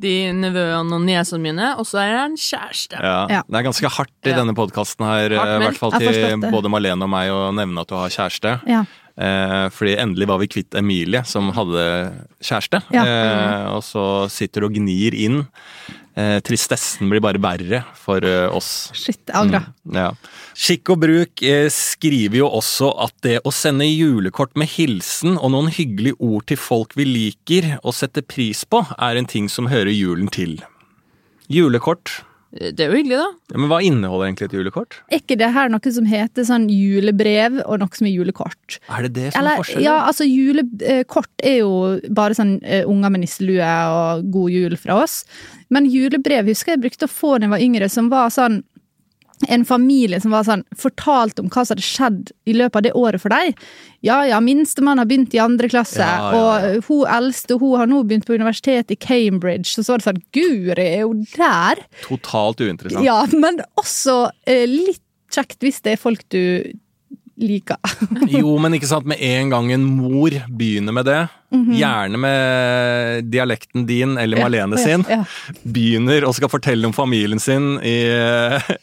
de 0.02 0.14
nevøene 0.37 0.98
og 0.98 1.06
niesene 1.06 1.40
mine, 1.46 1.72
og 1.81 1.87
så 1.88 2.02
er 2.02 2.10
jeg 2.12 2.20
en 2.26 2.37
kjæreste. 2.37 3.00
Ja, 3.00 3.16
Ja. 3.38 3.40
Det 3.48 3.60
er 3.62 3.66
ganske 3.70 3.93
hardt 3.96 4.14
i 4.28 4.34
Ja. 4.34 4.37
denne 4.43 4.54
podkasten 4.58 5.06
her, 5.08 5.37
Hardt, 5.38 5.48
eh, 5.48 5.56
i 5.56 5.64
hvert 5.70 5.81
fall 5.81 5.96
til 5.98 6.46
både 6.50 6.72
Malene 6.72 7.02
og 7.08 7.12
meg, 7.16 7.31
å 7.32 7.48
nevne 7.56 7.81
at 7.87 7.88
du 7.88 7.96
har 7.96 8.08
kjæreste. 8.12 8.56
Ja. 8.69 8.84
Eh, 9.16 9.69
fordi 9.72 9.94
endelig 9.96 10.26
var 10.28 10.38
vi 10.42 10.46
kvitt 10.52 10.75
Emilie, 10.76 11.22
som 11.25 11.49
hadde 11.56 11.87
kjæreste. 12.44 12.82
Ja. 12.92 13.04
Eh, 13.06 13.69
og 13.72 13.81
så 13.87 14.02
sitter 14.28 14.60
du 14.60 14.66
og 14.69 14.75
gnir 14.76 15.14
inn. 15.16 15.46
Eh, 16.16 16.38
tristessen 16.40 17.10
blir 17.12 17.20
bare 17.20 17.36
verre 17.44 17.82
for 18.00 18.24
eh, 18.24 18.46
oss. 18.48 18.88
Shit, 18.96 19.28
Agra. 19.36 19.66
Mm, 19.84 19.96
Ja. 19.98 20.06
Skikk 20.56 20.88
og 20.94 21.02
bruk 21.02 21.42
eh, 21.44 21.66
skriver 21.68 22.38
jo 22.40 22.46
også 22.56 22.88
at 23.04 23.12
det 23.26 23.34
å 23.44 23.52
sende 23.52 23.84
julekort 23.84 24.54
med 24.56 24.70
hilsen 24.72 25.36
og 25.36 25.52
noen 25.52 25.68
hyggelige 25.68 26.16
ord 26.24 26.46
til 26.48 26.56
folk 26.56 26.96
vi 26.96 27.04
liker 27.04 27.74
og 27.82 27.92
setter 27.98 28.24
pris 28.24 28.64
på, 28.64 28.80
er 28.96 29.20
en 29.20 29.28
ting 29.28 29.50
som 29.52 29.68
hører 29.68 29.92
julen 29.92 30.32
til. 30.32 30.56
Julekort. 31.52 32.22
Det 32.56 32.84
er 32.84 32.90
jo 32.92 32.96
hyggelig, 32.98 33.18
da. 33.20 33.26
Ja, 33.52 33.58
men 33.60 33.70
hva 33.70 33.78
inneholder 33.84 34.28
egentlig 34.28 34.48
et 34.48 34.56
julekort? 34.56 34.98
Er 35.10 35.20
ikke 35.20 35.36
det 35.38 35.50
her 35.54 35.70
noe 35.72 35.92
som 35.92 36.06
heter 36.08 36.46
sånn 36.48 36.66
julebrev 36.72 37.60
og 37.66 37.82
noe 37.82 37.98
som 37.98 38.08
er 38.08 38.14
julekort? 38.14 38.78
Er 38.88 39.06
det 39.06 39.12
det 39.16 39.26
som 39.32 39.38
er 39.38 39.42
Eller, 39.42 39.60
forskjellen? 39.62 39.84
ja, 39.86 39.96
altså 40.08 40.26
julekort 40.28 41.44
er 41.44 41.58
jo 41.60 41.72
bare 42.16 42.38
sånn 42.38 42.56
uh, 42.64 42.82
unger 42.88 43.12
med 43.14 43.24
nisselue 43.26 43.72
og 43.96 44.30
god 44.34 44.56
jul 44.56 44.78
fra 44.80 45.00
oss. 45.04 45.20
Men 45.72 45.88
julebrev 45.90 46.48
husker 46.52 46.76
jeg 46.76 46.84
brukte 46.86 47.08
å 47.08 47.12
få 47.12 47.36
da 47.36 47.46
jeg 47.48 47.54
var 47.56 47.66
yngre, 47.68 47.90
som 47.92 48.10
var 48.12 48.32
sånn 48.34 48.62
en 49.49 49.64
familie 49.69 50.21
som 50.23 50.33
var 50.33 50.47
sånn, 50.47 50.62
fortalt 50.81 51.38
om 51.43 51.50
hva 51.52 51.64
som 51.66 51.75
hadde 51.76 51.85
skjedd 51.85 52.31
i 52.49 52.55
løpet 52.57 52.78
av 52.81 52.85
det 52.87 52.93
året 52.97 53.21
for 53.21 53.35
deg. 53.35 53.59
Ja, 54.07 54.23
ja, 54.25 54.38
minstemann 54.40 54.99
har 55.02 55.09
begynt 55.11 55.35
i 55.37 55.40
andre 55.43 55.69
klasse, 55.69 56.00
Ja, 56.00 56.31
ja, 56.33 56.47
ja. 56.64 56.71
og 56.78 56.87
hun 56.88 57.02
eldste 57.19 57.59
hun 57.61 57.76
har 57.81 57.90
nå 57.90 58.00
begynt 58.09 58.25
på 58.28 58.37
universitetet 58.38 58.97
i 58.97 59.00
Cambridge. 59.00 59.75
Og 59.76 59.85
så 59.85 59.93
var 59.93 60.00
det 60.00 60.09
sånn, 60.09 60.23
guri, 60.37 60.88
er 61.00 61.05
hun 61.05 61.26
der? 61.37 61.85
Totalt 62.07 62.64
uinteressant. 62.64 63.05
Ja, 63.05 63.21
men 63.37 63.61
også 63.76 64.31
eh, 64.49 64.64
litt 64.71 65.02
kjekt 65.35 65.61
hvis 65.61 65.83
det 65.85 65.97
er 65.97 66.00
folk 66.00 66.23
du 66.33 66.43
liker. 67.37 67.76
Jo, 68.33 68.55
men 68.62 68.73
ikke 68.78 68.88
sant, 68.88 69.05
med 69.05 69.21
en 69.21 69.50
gang 69.52 69.69
en 69.75 69.83
mor 69.99 70.33
begynner 70.57 70.95
med 70.97 71.05
det, 71.11 71.19
gjerne 71.50 72.18
med 72.20 73.28
dialekten 73.30 73.86
din 73.86 74.16
eller 74.18 74.42
Malene 74.42 74.78
sin, 74.78 75.04
Ja, 75.08 75.22
begynner 75.62 76.26
og 76.26 76.34
skal 76.36 76.50
fortelle 76.52 76.86
om 76.88 76.92
familien 76.96 77.38
sin 77.42 77.76
i, 77.82 77.96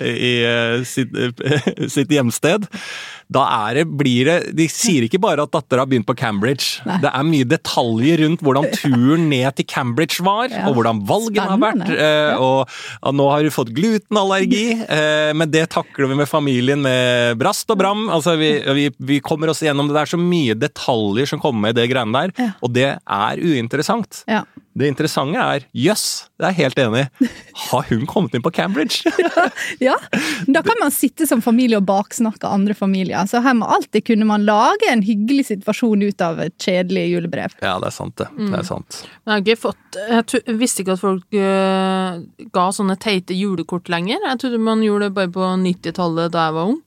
i 0.04 0.34
sitt, 0.88 1.12
sitt 1.92 2.12
hjemsted, 2.14 2.66
da 3.34 3.44
er 3.70 3.80
det, 3.80 3.84
blir 3.98 4.28
det 4.28 4.36
De 4.58 4.66
sier 4.70 5.06
ikke 5.08 5.20
bare 5.24 5.46
at 5.48 5.52
dattera 5.56 5.82
har 5.86 5.90
begynt 5.90 6.06
på 6.06 6.14
Cambridge. 6.20 6.84
Nei. 6.86 6.98
Det 7.02 7.10
er 7.10 7.24
mye 7.26 7.48
detaljer 7.50 8.20
rundt 8.22 8.44
hvordan 8.46 8.68
turen 8.76 9.24
ned 9.32 9.56
til 9.58 9.66
Cambridge 9.72 10.22
var, 10.26 10.52
Ja. 10.54 10.68
og 10.70 10.76
hvordan 10.78 11.00
valgene 11.08 11.48
har 11.50 11.62
vært. 11.62 11.90
Eh, 11.90 12.44
Og 12.44 13.16
nå 13.16 13.26
har 13.32 13.42
du 13.44 13.50
fått 13.54 13.72
glutenallergi, 13.74 14.66
eh, 14.86 15.32
men 15.34 15.50
det 15.52 15.66
takler 15.74 16.12
vi 16.12 16.16
med 16.20 16.30
familien 16.30 16.82
med 16.84 17.38
brast 17.40 17.70
og 17.74 17.80
bram. 17.80 18.06
Altså, 18.14 18.36
vi, 18.38 18.52
vi, 18.76 18.90
vi 19.00 19.20
kommer 19.24 19.50
oss 19.50 19.64
gjennom 19.66 19.88
det. 19.90 19.96
Det 19.98 20.04
er 20.04 20.14
så 20.14 20.20
mye 20.22 20.56
detaljer 20.60 21.32
som 21.34 21.42
kommer 21.42 21.68
med 21.68 21.78
i 21.78 21.82
det 21.82 21.90
greiene 21.94 22.14
der, 22.28 22.36
Ja. 22.44 22.50
Og 22.62 22.74
det 22.76 22.90
er 22.98 23.44
uinteressant. 23.44 24.24
ja. 24.28 24.44
Det 24.74 24.88
interessante 24.90 25.38
er 25.38 25.66
jøss, 25.78 26.32
det 26.42 26.48
er 26.48 26.54
jeg 26.56 26.58
helt 26.64 26.80
enig 26.82 27.02
i. 27.04 27.28
Har 27.68 27.84
hun 27.92 28.08
kommet 28.10 28.34
inn 28.34 28.42
på 28.42 28.50
Cambridge? 28.56 29.06
Ja, 29.84 29.94
da 30.50 30.64
kan 30.66 30.80
man 30.80 30.92
sitte 30.94 31.28
som 31.30 31.44
familie 31.46 31.78
og 31.78 31.86
baksnakke 31.86 32.50
andre 32.50 32.74
familier. 32.78 33.28
Så 33.30 33.42
her 33.46 33.54
må 33.58 33.68
alltid 33.70 34.06
kunne 34.08 34.26
man 34.26 34.48
lage 34.48 34.90
en 34.90 35.04
hyggelig 35.06 35.46
situasjon 35.52 36.02
ut 36.08 36.24
av 36.26 36.42
et 36.42 36.56
kjedelig 36.58 37.06
julebrev. 37.12 37.54
ja, 37.62 37.76
det 37.84 37.92
er 37.92 37.96
sant, 37.96 38.16
det. 38.18 38.28
Det 38.40 38.60
er 38.64 38.66
sant. 38.66 39.04
Jeg 39.06 39.32
har 39.32 39.44
ikke 39.44 39.60
fått 39.62 40.00
Jeg 40.02 40.58
visste 40.58 40.82
ikke 40.82 40.96
at 40.98 41.04
folk 41.04 41.38
uh, 41.38 42.18
ga 42.58 42.66
sånne 42.74 42.98
teite 42.98 43.38
julekort 43.38 43.94
lenger. 43.94 44.26
Jeg 44.26 44.42
trodde 44.42 44.64
man 44.64 44.82
gjorde 44.82 45.12
det 45.12 45.18
bare 45.20 45.34
på 45.38 45.54
90-tallet 45.68 46.34
da 46.34 46.48
jeg 46.48 46.58
var 46.58 46.74
ung. 46.74 46.80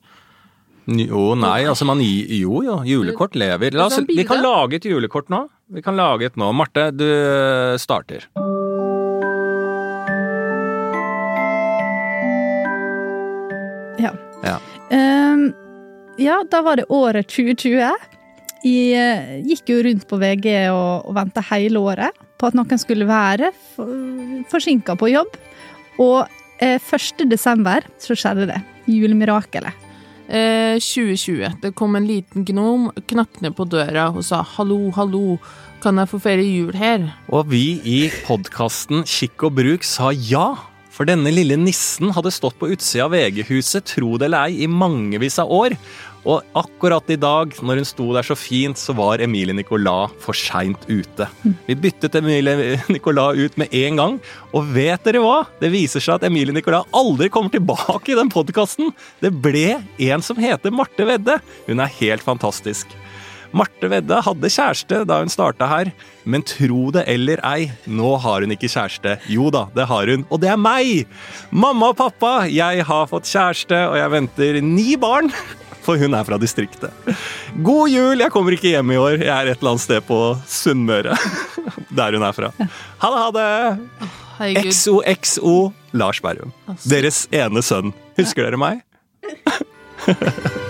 Jo, 0.87 1.23
nei, 1.39 1.61
altså 1.67 1.87
man 1.87 1.99
gir 2.03 2.29
Jo, 2.35 2.61
jo, 2.63 2.81
julekort 2.87 3.35
lever. 3.35 3.75
La 3.75 3.87
oss, 3.87 3.99
vi 4.07 4.27
kan 4.27 4.43
lage 4.43 4.81
et 4.81 4.91
julekort 4.91 5.31
nå. 5.31 5.45
Vi 5.67 5.81
kan 5.83 5.97
lage 5.99 6.29
et 6.29 6.37
nå. 6.39 6.47
Marte, 6.55 6.91
du 6.95 7.03
eh, 7.03 7.75
starter. 7.81 8.23
Ja. 13.99 14.13
Ja. 14.45 14.59
Um, 14.91 15.49
ja, 16.17 16.37
da 16.47 16.61
var 16.63 16.79
det 16.79 16.87
året 16.87 17.27
2020. 17.33 17.81
Jeg 18.63 18.93
eh, 18.95 19.33
gikk 19.43 19.73
jo 19.73 19.81
rundt 19.89 20.07
på 20.07 20.19
VG 20.21 20.47
og, 20.71 21.09
og 21.09 21.17
venta 21.19 21.43
hele 21.49 21.81
året 21.83 22.15
på 22.39 22.47
at 22.47 22.55
noen 22.55 22.79
skulle 22.79 23.09
være 23.09 23.51
forsinka 24.47 24.95
på 24.95 25.11
jobb. 25.11 25.35
Og 25.99 26.23
eh, 26.63 26.79
1. 26.79 27.27
desember 27.27 27.83
så 27.99 28.15
skjedde 28.15 28.47
det. 28.53 28.63
Julemirakelet. 28.87 29.86
Eh, 30.27 30.75
2020. 30.83 31.53
Det 31.61 31.71
kom 31.79 31.95
en 31.95 32.07
liten 32.07 32.43
gnom, 32.43 32.89
knakk 33.07 33.39
ned 33.43 33.55
på 33.55 33.63
døra 33.71 34.09
og 34.11 34.25
sa 34.27 34.41
hallo, 34.57 34.89
hallo, 34.97 35.37
kan 35.79 35.99
jeg 36.01 36.11
få 36.11 36.19
feire 36.19 36.43
jul 36.43 36.75
her? 36.75 37.05
Og 37.31 37.47
vi 37.53 37.77
i 37.87 37.99
podkasten 38.25 39.05
Kikk 39.07 39.47
og 39.47 39.55
bruk 39.61 39.87
sa 39.87 40.11
ja. 40.11 40.49
For 40.91 41.07
denne 41.07 41.29
lille 41.31 41.55
nissen 41.61 42.09
hadde 42.15 42.33
stått 42.33 42.57
på 42.59 42.71
utsida 42.73 43.05
av 43.05 43.13
VG-huset, 43.13 43.85
tro 43.85 44.15
det 44.17 44.27
eller 44.27 44.49
ei, 44.49 44.63
i 44.65 44.67
mangevis 44.67 45.37
av 45.39 45.51
år. 45.53 45.77
Og 46.27 46.43
akkurat 46.59 47.07
i 47.13 47.15
dag, 47.15 47.53
når 47.63 47.79
hun 47.79 47.87
sto 47.87 48.05
der 48.11 48.25
så 48.27 48.35
fint, 48.35 48.75
så 48.75 48.91
var 48.97 49.21
Emilie 49.23 49.55
Nicolas 49.55 50.11
for 50.19 50.35
seint 50.35 50.83
ute. 50.89 51.29
Vi 51.69 51.77
byttet 51.79 52.17
Emilie 52.19 52.75
Nicolas 52.91 53.39
ut 53.39 53.55
med 53.59 53.71
en 53.71 54.01
gang, 54.01 54.17
og 54.51 54.67
vet 54.75 55.07
dere 55.07 55.23
hva? 55.23 55.37
Det 55.61 55.71
viser 55.71 56.03
seg 56.03 56.17
at 56.17 56.27
Emilie 56.27 56.55
Nicolas 56.55 56.87
aldri 56.91 57.29
kommer 57.31 57.53
tilbake 57.53 58.11
i 58.11 58.17
den 58.19 58.31
podkasten. 58.33 58.91
Det 59.23 59.31
ble 59.31 59.77
en 60.09 60.25
som 60.25 60.39
heter 60.41 60.73
Marte 60.75 61.07
Vedde. 61.07 61.37
Hun 61.69 61.79
er 61.79 61.93
helt 62.01 62.25
fantastisk. 62.25 62.91
Marte 63.55 63.87
Vedde 63.87 64.17
hadde 64.25 64.49
kjæreste 64.51 64.99
da 65.07 65.21
hun 65.21 65.31
starta 65.31 65.69
her, 65.71 65.93
men 66.27 66.43
tro 66.43 66.89
det 66.91 67.05
eller 67.07 67.39
ei, 67.47 67.69
nå 67.87 68.17
har 68.19 68.43
hun 68.43 68.51
ikke 68.51 68.67
kjæreste. 68.73 69.15
Jo 69.31 69.47
da, 69.55 69.69
det 69.71 69.87
har 69.87 70.11
hun, 70.11 70.27
og 70.27 70.43
det 70.43 70.51
er 70.51 70.59
meg! 70.59 71.07
Mamma 71.55 71.93
og 71.93 72.01
pappa, 72.03 72.33
jeg 72.51 72.83
har 72.91 73.07
fått 73.07 73.31
kjæreste, 73.31 73.79
og 73.93 73.95
jeg 74.01 74.13
venter 74.17 74.59
ni 74.59 74.99
barn. 74.99 75.31
For 75.87 75.95
hun 76.01 76.17
er 76.17 76.25
fra 76.27 76.35
distriktet. 76.41 76.91
God 77.63 77.87
jul! 77.87 78.19
Jeg 78.19 78.33
kommer 78.33 78.51
ikke 78.57 78.73
hjem 78.73 78.91
i 78.91 78.99
år. 78.99 79.21
Jeg 79.23 79.31
er 79.31 79.53
et 79.53 79.61
eller 79.61 79.71
annet 79.77 79.85
sted 79.85 80.03
på 80.03 80.19
Sunnmøre. 80.51 81.15
Der 81.97 82.17
hun 82.17 82.27
er 82.27 82.35
fra. 82.35 82.51
Ha 82.59 83.13
det, 83.13 83.23
ha 83.23 83.29
det! 83.37 84.11
Herregud. 84.37 84.71
XOXO 84.75 85.55
Lars 85.97 86.19
Berrum. 86.21 86.51
Deres 86.83 87.23
ene 87.31 87.63
sønn. 87.65 87.95
Husker 88.19 88.49
dere 88.49 88.59
meg? 88.61 88.83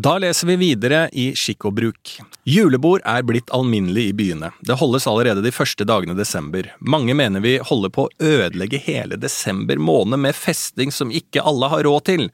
Da 0.00 0.14
leser 0.18 0.46
vi 0.46 0.54
videre 0.56 0.98
i 1.12 1.26
Skikk 1.36 1.66
og 1.68 1.74
bruk. 1.76 2.10
Julebord 2.48 3.02
er 3.04 3.24
blitt 3.26 3.50
alminnelig 3.52 4.06
i 4.08 4.12
byene. 4.16 4.48
Det 4.64 4.78
holdes 4.80 5.04
allerede 5.10 5.42
de 5.44 5.50
første 5.52 5.84
dagene 5.84 6.14
desember. 6.16 6.70
Mange 6.80 7.12
mener 7.18 7.42
vi 7.44 7.58
holder 7.68 7.92
på 7.92 8.06
å 8.06 8.28
ødelegge 8.30 8.80
hele 8.80 9.18
desember 9.20 9.76
måned 9.76 10.22
med 10.22 10.38
festing 10.38 10.88
som 10.94 11.12
ikke 11.12 11.42
alle 11.44 11.68
har 11.68 11.84
råd 11.84 12.06
til. 12.08 12.24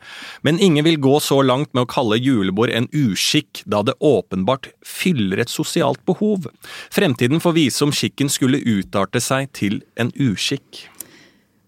Men 0.47 0.61
ingen 0.63 0.87
vil 0.87 1.01
gå 1.03 1.17
så 1.25 1.41
langt 1.43 1.73
med 1.73 1.89
å 1.89 1.91
kalle 1.91 2.21
julebord 2.21 2.71
en 2.71 2.87
uskikk, 2.95 3.65
da 3.67 3.83
det 3.83 3.97
åpenbart 3.99 4.71
fyller 4.87 5.43
et 5.43 5.51
sosialt 5.51 6.05
behov. 6.07 6.47
Fremtiden 6.95 7.43
får 7.43 7.57
vise 7.59 7.83
om 7.89 7.91
skikken 7.91 8.31
skulle 8.31 8.63
utarte 8.63 9.19
seg 9.25 9.51
til 9.59 9.81
en 9.99 10.15
uskikk. 10.15 10.85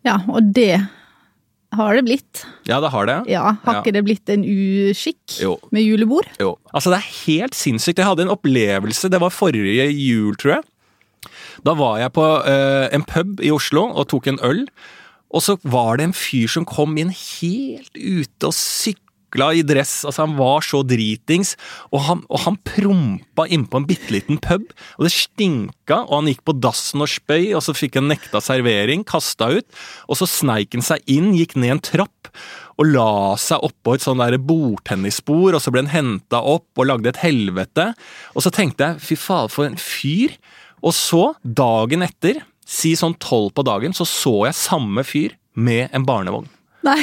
Ja, 0.06 0.20
og 0.30 0.54
det 0.54 0.76
har 1.76 1.94
det 1.98 2.04
blitt. 2.06 2.44
Ja, 2.68 2.80
det 2.80 2.90
har 2.90 3.06
det. 3.06 3.16
Ja, 3.28 3.52
Har 3.64 3.74
Ja. 3.74 3.82
ikke 3.82 3.92
det 3.92 4.04
blitt 4.04 4.28
en 4.32 4.44
uskikk 4.44 5.40
Jo. 5.42 5.58
med 5.70 5.82
julebord? 5.84 6.26
Jo. 6.40 6.56
Altså, 6.74 6.90
det 6.90 6.98
er 6.98 7.26
helt 7.26 7.54
sinnssykt. 7.54 7.98
Jeg 7.98 8.06
hadde 8.06 8.22
en 8.22 8.32
opplevelse, 8.36 9.10
det 9.10 9.20
var 9.20 9.30
forrige 9.30 9.88
jul, 9.92 10.34
tror 10.36 10.54
jeg. 10.56 10.64
Da 11.64 11.74
var 11.74 11.98
jeg 11.98 12.12
på 12.12 12.22
uh, 12.22 12.88
en 12.94 13.02
pub 13.04 13.40
i 13.42 13.50
Oslo 13.50 13.88
og 13.90 14.08
tok 14.08 14.26
en 14.28 14.38
øl. 14.42 14.66
Og 15.34 15.42
så 15.42 15.58
var 15.64 15.96
det 15.98 16.04
en 16.04 16.12
fyr 16.16 16.48
som 16.48 16.64
kom 16.64 16.96
inn 16.96 17.10
helt 17.10 17.90
ute 17.98 18.46
og 18.48 18.54
sykla 18.54 19.02
i 19.36 19.62
dress. 19.62 20.04
Altså, 20.04 20.24
han 20.24 20.36
var 20.38 20.62
så 20.64 20.82
dritings. 20.82 21.56
Og 21.92 22.00
han, 22.06 22.22
og 22.28 22.40
han 22.46 22.56
prompa 22.64 23.46
innpå 23.46 23.80
en 23.80 23.88
bitte 23.88 24.12
liten 24.14 24.38
pub, 24.38 24.64
og 24.96 25.04
det 25.04 25.12
stinka. 25.12 26.04
Og 26.08 26.14
han 26.20 26.30
gikk 26.32 26.44
på 26.44 26.56
dassen 26.56 27.04
og 27.04 27.08
spøy, 27.08 27.54
og 27.54 27.62
så 27.62 27.74
fikk 27.76 28.00
han 28.00 28.08
nekta 28.08 28.40
servering, 28.40 29.04
kasta 29.04 29.50
ut. 29.58 29.68
Og 30.08 30.20
så 30.20 30.26
sneik 30.26 30.72
han 30.74 30.82
seg 30.84 31.04
inn, 31.06 31.34
gikk 31.36 31.56
ned 31.56 31.76
en 31.76 31.84
trapp 31.84 32.32
og 32.78 32.86
la 32.86 33.34
seg 33.40 33.64
oppå 33.66 33.96
et 33.96 34.04
sånn 34.04 34.22
bordtennisbord, 34.46 35.56
og 35.56 35.62
så 35.62 35.72
ble 35.74 35.82
han 35.82 35.90
henta 35.90 36.38
opp 36.46 36.78
og 36.78 36.86
lagde 36.86 37.10
et 37.10 37.22
helvete. 37.24 37.90
Og 38.38 38.44
så 38.46 38.52
tenkte 38.54 38.92
jeg, 38.92 39.02
fy 39.02 39.18
faen, 39.18 39.50
for 39.50 39.66
en 39.66 39.78
fyr. 39.82 40.36
Og 40.78 40.94
så, 40.94 41.32
dagen 41.42 42.06
etter, 42.06 42.44
si 42.68 42.94
sånn 42.98 43.16
tolv 43.18 43.50
på 43.56 43.66
dagen, 43.66 43.96
så 43.96 44.06
så 44.06 44.44
jeg 44.46 44.60
samme 44.60 45.02
fyr 45.06 45.34
med 45.58 45.88
en 45.90 46.06
barnevogn. 46.06 46.46
Nei. 46.86 47.00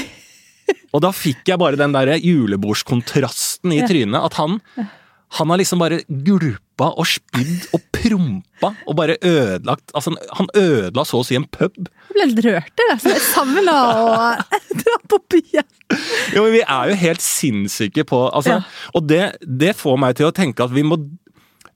Og 0.96 1.02
da 1.04 1.12
fikk 1.16 1.44
jeg 1.52 1.62
bare 1.62 1.80
den 1.80 1.96
der 1.96 2.16
julebordskontrasten 2.18 3.74
i 3.76 3.82
trynet, 3.88 4.22
at 4.24 4.40
han 4.40 4.60
han 5.36 5.50
har 5.50 5.60
liksom 5.60 5.82
bare 5.82 6.00
gulpa 6.08 6.92
og 6.96 7.08
spydd 7.10 7.66
og 7.76 7.84
prompa 7.96 8.70
og 8.86 8.96
bare 8.98 9.18
ødelagt 9.26 9.92
Altså, 9.96 10.14
han 10.38 10.50
ødela 10.56 11.06
så 11.08 11.20
å 11.20 11.26
si 11.28 11.36
en 11.36 11.48
pub. 11.50 11.76
Jeg 11.82 12.16
ble 12.16 12.28
litt 12.30 12.42
rørt, 12.46 12.72
jeg. 12.80 12.94
Altså, 12.94 13.16
savna 13.34 13.76
å 13.98 14.14
dra 14.84 14.96
på 15.12 15.20
byen. 15.34 15.68
Jo, 16.36 16.46
men 16.46 16.56
Vi 16.56 16.64
er 16.64 16.92
jo 16.92 17.00
helt 17.02 17.26
sinnssyke 17.26 18.06
på 18.08 18.22
altså, 18.30 18.60
Ja. 18.60 18.64
Og 18.96 19.08
det, 19.10 19.24
det 19.44 19.76
får 19.76 20.00
meg 20.06 20.18
til 20.20 20.30
å 20.30 20.36
tenke 20.36 20.68
at 20.68 20.76
vi 20.76 20.86
må 20.88 21.00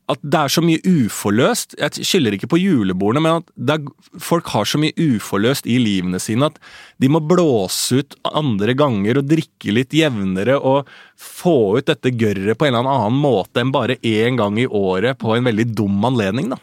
at 0.10 0.22
det 0.26 0.40
er 0.40 0.52
så 0.52 0.64
mye 0.66 0.82
uforløst. 0.82 1.76
Jeg 1.78 2.06
skylder 2.08 2.36
ikke 2.36 2.50
på 2.50 2.60
julebordene, 2.60 3.22
men 3.22 3.44
at 3.44 3.76
er, 3.76 3.84
folk 4.22 4.50
har 4.56 4.66
så 4.66 4.80
mye 4.82 4.96
uforløst 4.98 5.70
i 5.70 5.78
livene 5.82 6.22
sine 6.22 6.50
at 6.50 6.58
de 7.02 7.12
må 7.14 7.22
blåse 7.22 8.02
ut 8.02 8.18
andre 8.26 8.74
ganger 8.78 9.22
og 9.22 9.30
drikke 9.30 9.76
litt 9.76 9.94
jevnere 9.94 10.58
og 10.58 10.90
få 11.20 11.78
ut 11.78 11.92
dette 11.92 12.14
gørret 12.18 12.58
på 12.58 12.68
en 12.68 12.80
eller 12.80 12.90
annen 12.90 13.22
måte 13.22 13.62
enn 13.62 13.74
bare 13.76 14.00
én 14.02 14.40
gang 14.40 14.58
i 14.58 14.66
året 14.66 15.20
på 15.22 15.36
en 15.36 15.46
veldig 15.46 15.68
dum 15.78 16.10
anledning. 16.10 16.50
da. 16.56 16.60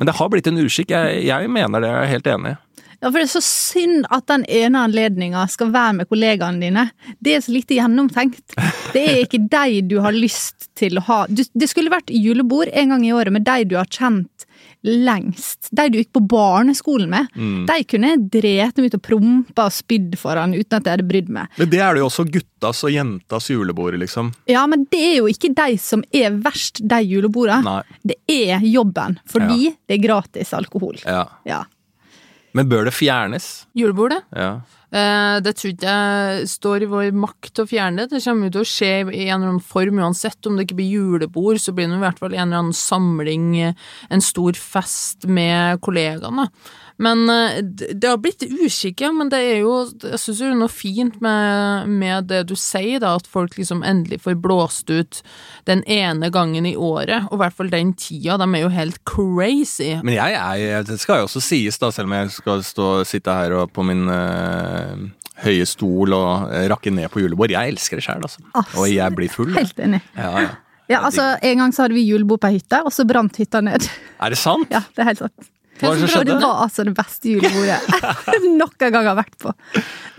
Men 0.00 0.08
det 0.08 0.16
har 0.18 0.30
blitt 0.32 0.48
en 0.50 0.58
uskikk. 0.58 0.90
Jeg, 0.90 1.22
jeg 1.28 1.50
mener 1.52 1.82
det, 1.84 1.92
jeg 1.92 2.02
er 2.02 2.14
helt 2.16 2.30
enig. 2.34 2.56
Ja, 3.02 3.10
for 3.10 3.18
det 3.18 3.26
er 3.26 3.32
så 3.32 3.42
synd 3.42 4.04
at 4.14 4.28
den 4.30 4.44
ene 4.46 4.84
anledninga 4.86 5.42
skal 5.50 5.72
være 5.74 5.96
med 5.98 6.08
kollegaene 6.10 6.62
dine. 6.62 6.84
Det 7.18 7.34
er 7.34 7.42
så 7.42 7.50
lite 7.54 7.74
gjennomtenkt. 7.74 8.54
Det 8.94 9.02
er 9.02 9.20
ikke 9.24 9.42
deg 9.50 9.88
du 9.90 9.96
har 10.04 10.14
lyst 10.14 10.68
til 10.78 11.00
å 11.00 11.06
ha. 11.08 11.18
Du, 11.26 11.42
det 11.42 11.68
skulle 11.72 11.90
vært 11.90 12.12
julebord 12.14 12.70
en 12.70 12.94
gang 12.94 13.06
i 13.08 13.10
året 13.16 13.34
med 13.34 13.42
deg 13.48 13.66
du 13.72 13.74
har 13.80 13.90
kjent 13.90 14.46
lengst. 14.86 15.68
De 15.74 15.88
du 15.90 15.98
gikk 15.98 16.12
på 16.14 16.22
barneskolen 16.30 17.10
med. 17.10 17.34
De 17.68 17.76
kunne 17.90 18.12
jeg 18.14 18.22
drept 18.38 18.78
dem 18.78 18.86
ut 18.86 18.96
og 18.98 19.04
prompa 19.06 19.66
og 19.66 19.74
spydd 19.74 20.16
foran 20.18 20.54
uten 20.54 20.78
at 20.78 20.86
jeg 20.86 20.96
hadde 20.96 21.08
brydd 21.10 21.30
meg. 21.34 21.50
Men 21.58 21.70
det 21.74 21.82
er 21.82 21.94
det 21.94 22.02
jo 22.02 22.08
også 22.08 22.26
guttas 22.30 22.82
og 22.86 22.94
jentas 22.94 23.50
julebord, 23.50 23.98
liksom. 24.02 24.32
Ja, 24.50 24.64
men 24.70 24.86
det 24.94 25.02
er 25.10 25.14
jo 25.20 25.28
ikke 25.30 25.52
de 25.58 25.78
som 25.82 26.02
er 26.14 26.34
verst, 26.42 26.82
de 26.82 27.02
julebordene. 27.02 27.80
Det 28.06 28.18
er 28.30 28.62
jobben, 28.66 29.18
fordi 29.30 29.74
det 29.86 29.98
er 29.98 30.04
gratis 30.06 30.54
alkohol. 30.58 30.98
Ja. 31.06 31.26
Ja. 31.48 31.64
Men 32.54 32.68
bør 32.68 32.84
det 32.88 32.94
fjernes? 32.94 33.66
Julebordet? 33.78 34.22
Ja. 34.36 34.58
Eh, 34.92 35.36
det 35.40 35.54
tror 35.56 35.72
ikke 35.72 35.92
jeg 35.96 36.48
står 36.52 36.84
i 36.84 36.90
vår 36.90 37.14
makt 37.16 37.62
å 37.62 37.68
fjerne 37.68 38.04
det. 38.04 38.18
Det 38.18 38.24
kommer 38.26 38.50
jo 38.50 38.56
til 38.58 38.64
å 38.64 38.68
skje 38.68 38.92
i 39.08 39.24
en 39.24 39.38
eller 39.38 39.54
annen 39.54 39.64
form 39.64 40.02
uansett. 40.02 40.40
Om 40.44 40.58
det 40.58 40.66
ikke 40.66 40.80
blir 40.82 40.92
julebord, 40.98 41.60
så 41.62 41.72
blir 41.72 41.88
det 41.88 41.96
i 41.96 42.04
hvert 42.04 42.20
fall 42.20 42.36
en 42.36 42.44
eller 42.44 42.60
annen 42.60 42.76
samling, 42.76 43.48
eh, 43.60 43.74
en 44.12 44.24
stor 44.24 44.58
fest 44.58 45.24
med 45.24 45.80
kollegaene. 45.80 46.50
Men 47.02 47.24
eh, 47.30 47.62
det 47.64 48.08
har 48.08 48.20
blitt 48.22 48.44
uskikke, 48.44 49.10
men 49.16 49.30
det 49.32 49.40
er 49.40 49.62
jo 49.62 49.72
Jeg 50.02 50.20
syns 50.20 50.42
jo 50.42 50.50
noe 50.56 50.70
fint 50.70 51.18
med, 51.24 51.88
med 51.88 52.28
det 52.30 52.42
du 52.50 52.54
sier, 52.58 53.00
da, 53.02 53.14
at 53.16 53.28
folk 53.30 53.56
liksom 53.58 53.82
endelig 53.86 54.20
får 54.26 54.36
blåst 54.42 54.92
ut 54.92 55.22
den 55.68 55.82
ene 55.90 56.30
gangen 56.34 56.66
i 56.68 56.74
året, 56.76 57.28
og 57.30 57.38
i 57.38 57.42
hvert 57.42 57.56
fall 57.56 57.72
den 57.72 57.94
tida. 57.98 58.36
De 58.40 58.48
er 58.50 58.64
jo 58.64 58.72
helt 58.74 59.00
crazy. 59.08 59.94
Men 60.02 60.16
jeg 60.18 60.36
er, 60.38 60.84
det 60.86 60.98
skal 61.00 61.22
jo 61.22 61.30
også 61.30 61.42
sies, 61.42 61.80
da, 61.80 61.90
selv 61.94 62.10
om 62.10 62.16
jeg 62.18 62.34
skal 62.36 62.64
stå, 62.66 62.88
sitte 63.08 63.34
her 63.34 63.56
og 63.56 63.72
på 63.74 63.86
min 63.86 64.06
eh, 64.12 64.81
høye 65.42 65.64
stol 65.68 66.14
og 66.16 66.52
eh, 66.52 66.66
rakke 66.72 66.92
ned 66.94 67.10
på 67.12 67.22
julebord. 67.22 67.52
Jeg 67.54 67.74
elsker 67.74 67.98
det 67.98 68.04
sjøl, 68.06 68.22
altså. 68.26 68.44
Og 68.76 68.86
jeg 68.90 69.16
blir 69.16 69.32
full. 69.32 69.50
Helt 69.56 69.80
enig. 69.82 70.02
Ja, 70.18 70.34
ja. 70.48 70.52
Ja, 70.90 70.98
altså, 71.06 71.24
En 71.46 71.60
gang 71.62 71.72
så 71.72 71.86
hadde 71.86 71.96
vi 71.96 72.02
julebord 72.04 72.42
på 72.42 72.50
ei 72.50 72.58
hytte, 72.58 72.82
og 72.84 72.92
så 72.92 73.06
brant 73.08 73.38
hytta 73.40 73.62
ned. 73.64 73.86
Er 74.20 74.34
det 74.34 74.38
sant? 74.40 74.68
Ja, 74.74 74.82
det 74.92 75.04
er 75.04 75.12
helt 75.12 75.22
sant. 75.22 75.50
Hva 75.80 75.94
det 75.96 76.02
som 76.04 76.10
skjedde? 76.12 76.34
det 76.36 76.44
var 76.44 76.60
altså 76.62 76.84
det 76.86 76.92
beste 76.94 77.30
julebordet 77.32 77.72
jeg 77.72 78.50
noen 78.60 78.92
gang 78.94 79.08
har 79.08 79.16
vært 79.18 79.34
på. 79.40 79.50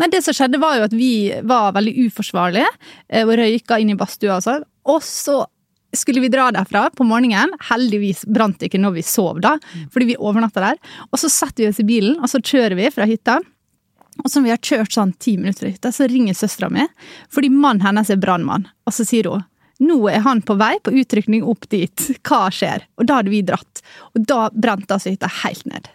Nei, 0.02 0.10
det 0.12 0.24
som 0.26 0.36
skjedde 0.36 0.60
var 0.60 0.80
jo 0.80 0.88
at 0.90 0.96
vi 0.98 1.14
var 1.48 1.76
veldig 1.78 1.94
uforsvarlige 2.08 2.68
eh, 3.08 3.24
og 3.24 3.36
røyka 3.40 3.78
inn 3.80 3.94
i 3.94 3.98
badstua 4.00 4.40
og 4.40 4.46
sånn. 4.48 4.66
Og 4.92 5.00
så 5.06 5.44
skulle 5.96 6.24
vi 6.24 6.32
dra 6.34 6.50
derfra 6.52 6.88
på 6.98 7.06
morgenen. 7.08 7.54
Heldigvis 7.70 8.26
brant 8.26 8.58
det 8.60 8.72
ikke 8.72 8.82
når 8.82 8.98
vi 8.98 9.06
sov, 9.08 9.40
da, 9.46 9.56
fordi 9.94 10.10
vi 10.10 10.20
overnatta 10.20 10.64
der. 10.64 10.82
Og 11.12 11.22
så 11.22 11.30
setter 11.32 11.64
vi 11.64 11.70
oss 11.70 11.82
i 11.84 11.88
bilen, 11.88 12.18
og 12.20 12.32
så 12.32 12.42
kjører 12.42 12.76
vi 12.80 12.90
fra 12.92 13.08
hytta. 13.08 13.38
Og 14.22 14.30
så 14.30 14.40
når 14.40 14.46
vi 14.46 14.54
har 14.54 14.62
kjørt 14.70 14.94
sånn 14.94 15.16
ti 15.22 15.38
minutter 15.40 15.72
hytta, 15.72 15.92
så 15.96 16.08
ringer 16.10 16.38
søstera 16.38 16.70
mi, 16.74 16.86
fordi 17.34 17.50
mannen 17.54 17.84
hennes 17.86 18.12
er 18.14 18.22
brannmann. 18.22 18.68
Og 18.88 18.96
så 18.96 19.08
sier 19.08 19.32
hun 19.32 19.48
nå 19.84 19.98
er 20.08 20.22
han 20.24 20.44
på 20.46 20.56
vei 20.60 20.76
på 20.86 20.94
utrykning 21.02 21.44
opp 21.50 21.66
dit. 21.72 22.08
Hva 22.24 22.46
skjer? 22.54 22.86
Og 23.02 23.08
da 23.10 23.20
hadde 23.20 23.34
vi 23.34 23.42
dratt. 23.46 23.82
Og 24.14 24.26
da 24.30 24.46
brente 24.54 24.96
altså 24.96 25.12
hytta 25.12 25.28
helt 25.42 25.66
ned. 25.68 25.90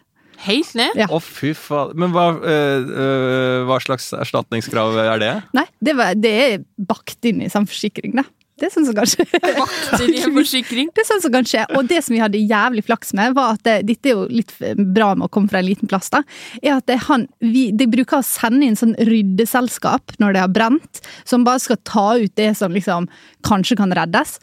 Helt 0.44 0.74
ned? 0.78 0.98
Ja. 0.98 1.08
Å, 1.10 1.18
fy 1.22 1.50
faen. 1.56 1.94
Men 1.98 2.12
hva, 2.14 2.28
øh, 2.36 2.90
øh, 2.90 3.62
hva 3.66 3.78
slags 3.82 4.12
erstatningskrav 4.14 4.98
er 5.02 5.22
det? 5.22 5.32
Nei, 5.56 5.64
det, 5.82 5.94
var, 5.98 6.18
det 6.18 6.34
er 6.42 6.58
bakt 6.76 7.26
inn 7.26 7.42
i 7.42 7.50
sånn 7.50 7.66
forsikring, 7.70 8.14
da. 8.20 8.26
Det 8.58 8.68
er 8.68 8.72
sånn 8.74 8.86
som 8.88 8.96
kanskje 8.96 9.24
skje. 9.28 10.62
Det 10.94 11.02
er 11.02 11.08
sånn 11.08 11.22
som 11.24 11.34
kan 11.34 11.46
skje. 11.48 11.64
Og 11.78 11.88
det 11.90 12.00
som 12.04 12.16
vi 12.16 12.22
hadde 12.22 12.40
jævlig 12.40 12.84
flaks 12.88 13.14
med, 13.18 13.36
var 13.38 13.56
at 13.56 13.64
det, 13.66 13.76
dette 13.88 14.10
er 14.10 14.16
jo 14.16 14.26
litt 14.30 14.54
bra 14.94 15.12
med 15.14 15.28
å 15.28 15.32
komme 15.34 15.50
fra 15.50 15.62
en 15.62 15.68
liten 15.68 15.90
plass, 15.90 16.10
da, 16.14 16.24
er 16.62 16.78
at 16.78 16.88
det, 16.90 16.98
han, 17.08 17.28
vi, 17.44 17.68
de 17.76 17.88
bruker 17.90 18.20
å 18.20 18.26
sende 18.26 18.66
inn 18.66 18.78
sånn 18.78 18.96
ryddeselskap 19.08 20.18
når 20.22 20.36
det 20.36 20.44
har 20.44 20.54
brent, 20.54 21.02
som 21.28 21.46
bare 21.46 21.62
skal 21.62 21.80
ta 21.88 22.08
ut 22.18 22.34
det 22.38 22.52
som 22.58 22.74
liksom 22.74 23.10
kanskje 23.46 23.78
kan 23.78 23.94
reddes. 23.94 24.38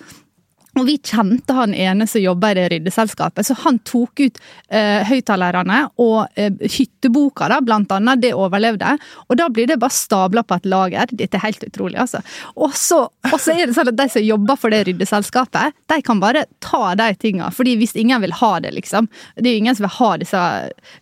Og 0.75 0.83
vi 0.89 0.97
kjente 0.99 1.55
han 1.55 1.73
ene 1.73 2.07
som 2.07 2.21
jobba 2.21 2.51
i 2.51 2.55
det 2.57 2.65
ryddeselskapet, 2.73 3.47
så 3.47 3.55
han 3.63 3.77
tok 3.87 4.19
ut 4.19 4.39
eh, 4.67 5.05
høyttalerne 5.07 5.77
og 6.03 6.25
eh, 6.35 6.51
hytteboka, 6.59 7.47
da, 7.51 7.61
blant 7.63 7.91
annet. 7.95 8.19
Det 8.25 8.33
overlevde. 8.35 8.97
Og 9.29 9.39
da 9.39 9.47
blir 9.51 9.69
det 9.69 9.77
bare 9.79 9.95
stabla 9.95 10.43
på 10.43 10.57
et 10.57 10.67
lager. 10.67 11.13
Dette 11.15 11.39
er 11.39 11.45
helt 11.45 11.63
utrolig, 11.63 11.99
altså. 12.03 12.19
Og 12.59 12.75
så, 12.75 13.05
er 13.23 13.63
det 13.63 13.75
sånn 13.77 13.91
at 13.93 13.99
de 14.01 14.07
som 14.11 14.25
jobber 14.25 14.59
for 14.59 14.75
det 14.75 14.83
ryddeselskapet, 14.89 15.75
de 15.91 15.99
kan 16.03 16.19
bare 16.23 16.43
ta 16.63 16.91
de 16.99 17.07
tinga. 17.21 17.51
fordi 17.55 17.77
hvis 17.79 17.95
ingen 17.95 18.21
vil 18.25 18.35
ha 18.35 18.51
det, 18.59 18.73
liksom. 18.75 19.07
Det 19.35 19.47
er 19.47 19.55
jo 19.55 19.63
ingen 19.63 19.77
som 19.77 19.87
vil 19.87 19.95
ha 19.99 20.09
disse 20.19 20.41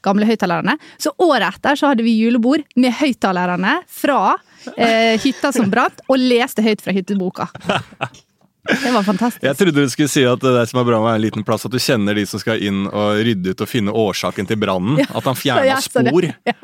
gamle 0.06 0.28
høyttalerne. 0.30 0.78
Så 1.02 1.16
året 1.18 1.50
etter 1.50 1.80
så 1.80 1.94
hadde 1.94 2.06
vi 2.06 2.14
julebord 2.20 2.62
med 2.76 2.94
høyttalerne 3.00 3.80
fra 3.90 4.36
eh, 4.78 5.18
hytta 5.24 5.50
som 5.56 5.74
brant, 5.74 6.06
og 6.06 6.22
leste 6.22 6.62
høyt 6.62 6.86
fra 6.86 6.94
hytteboka. 6.94 7.50
Det 8.64 8.92
var 8.96 9.04
fantastisk. 9.04 9.44
Jeg 9.44 9.58
trodde 9.60 9.82
du 9.84 9.90
skulle 9.92 10.08
si 10.12 10.22
at 10.24 10.40
det 10.40 10.62
som 10.70 10.80
er 10.80 10.86
bra 10.88 11.00
med 11.04 11.18
en 11.18 11.24
liten 11.26 11.44
plass, 11.44 11.66
at 11.68 11.74
du 11.74 11.80
kjenner 11.84 12.16
de 12.16 12.24
som 12.30 12.40
skal 12.40 12.62
inn 12.64 12.86
og 12.88 13.20
rydde 13.28 13.52
ut 13.52 13.64
og 13.66 13.68
finne 13.68 13.92
årsaken 13.92 14.48
til 14.48 14.60
brannen. 14.62 15.02
At 15.04 15.28
han 15.28 15.36
fjerna 15.36 15.66
Ja, 15.74 15.80
det- 15.82 15.90
spor. 15.90 16.28
Ja, 16.48 16.56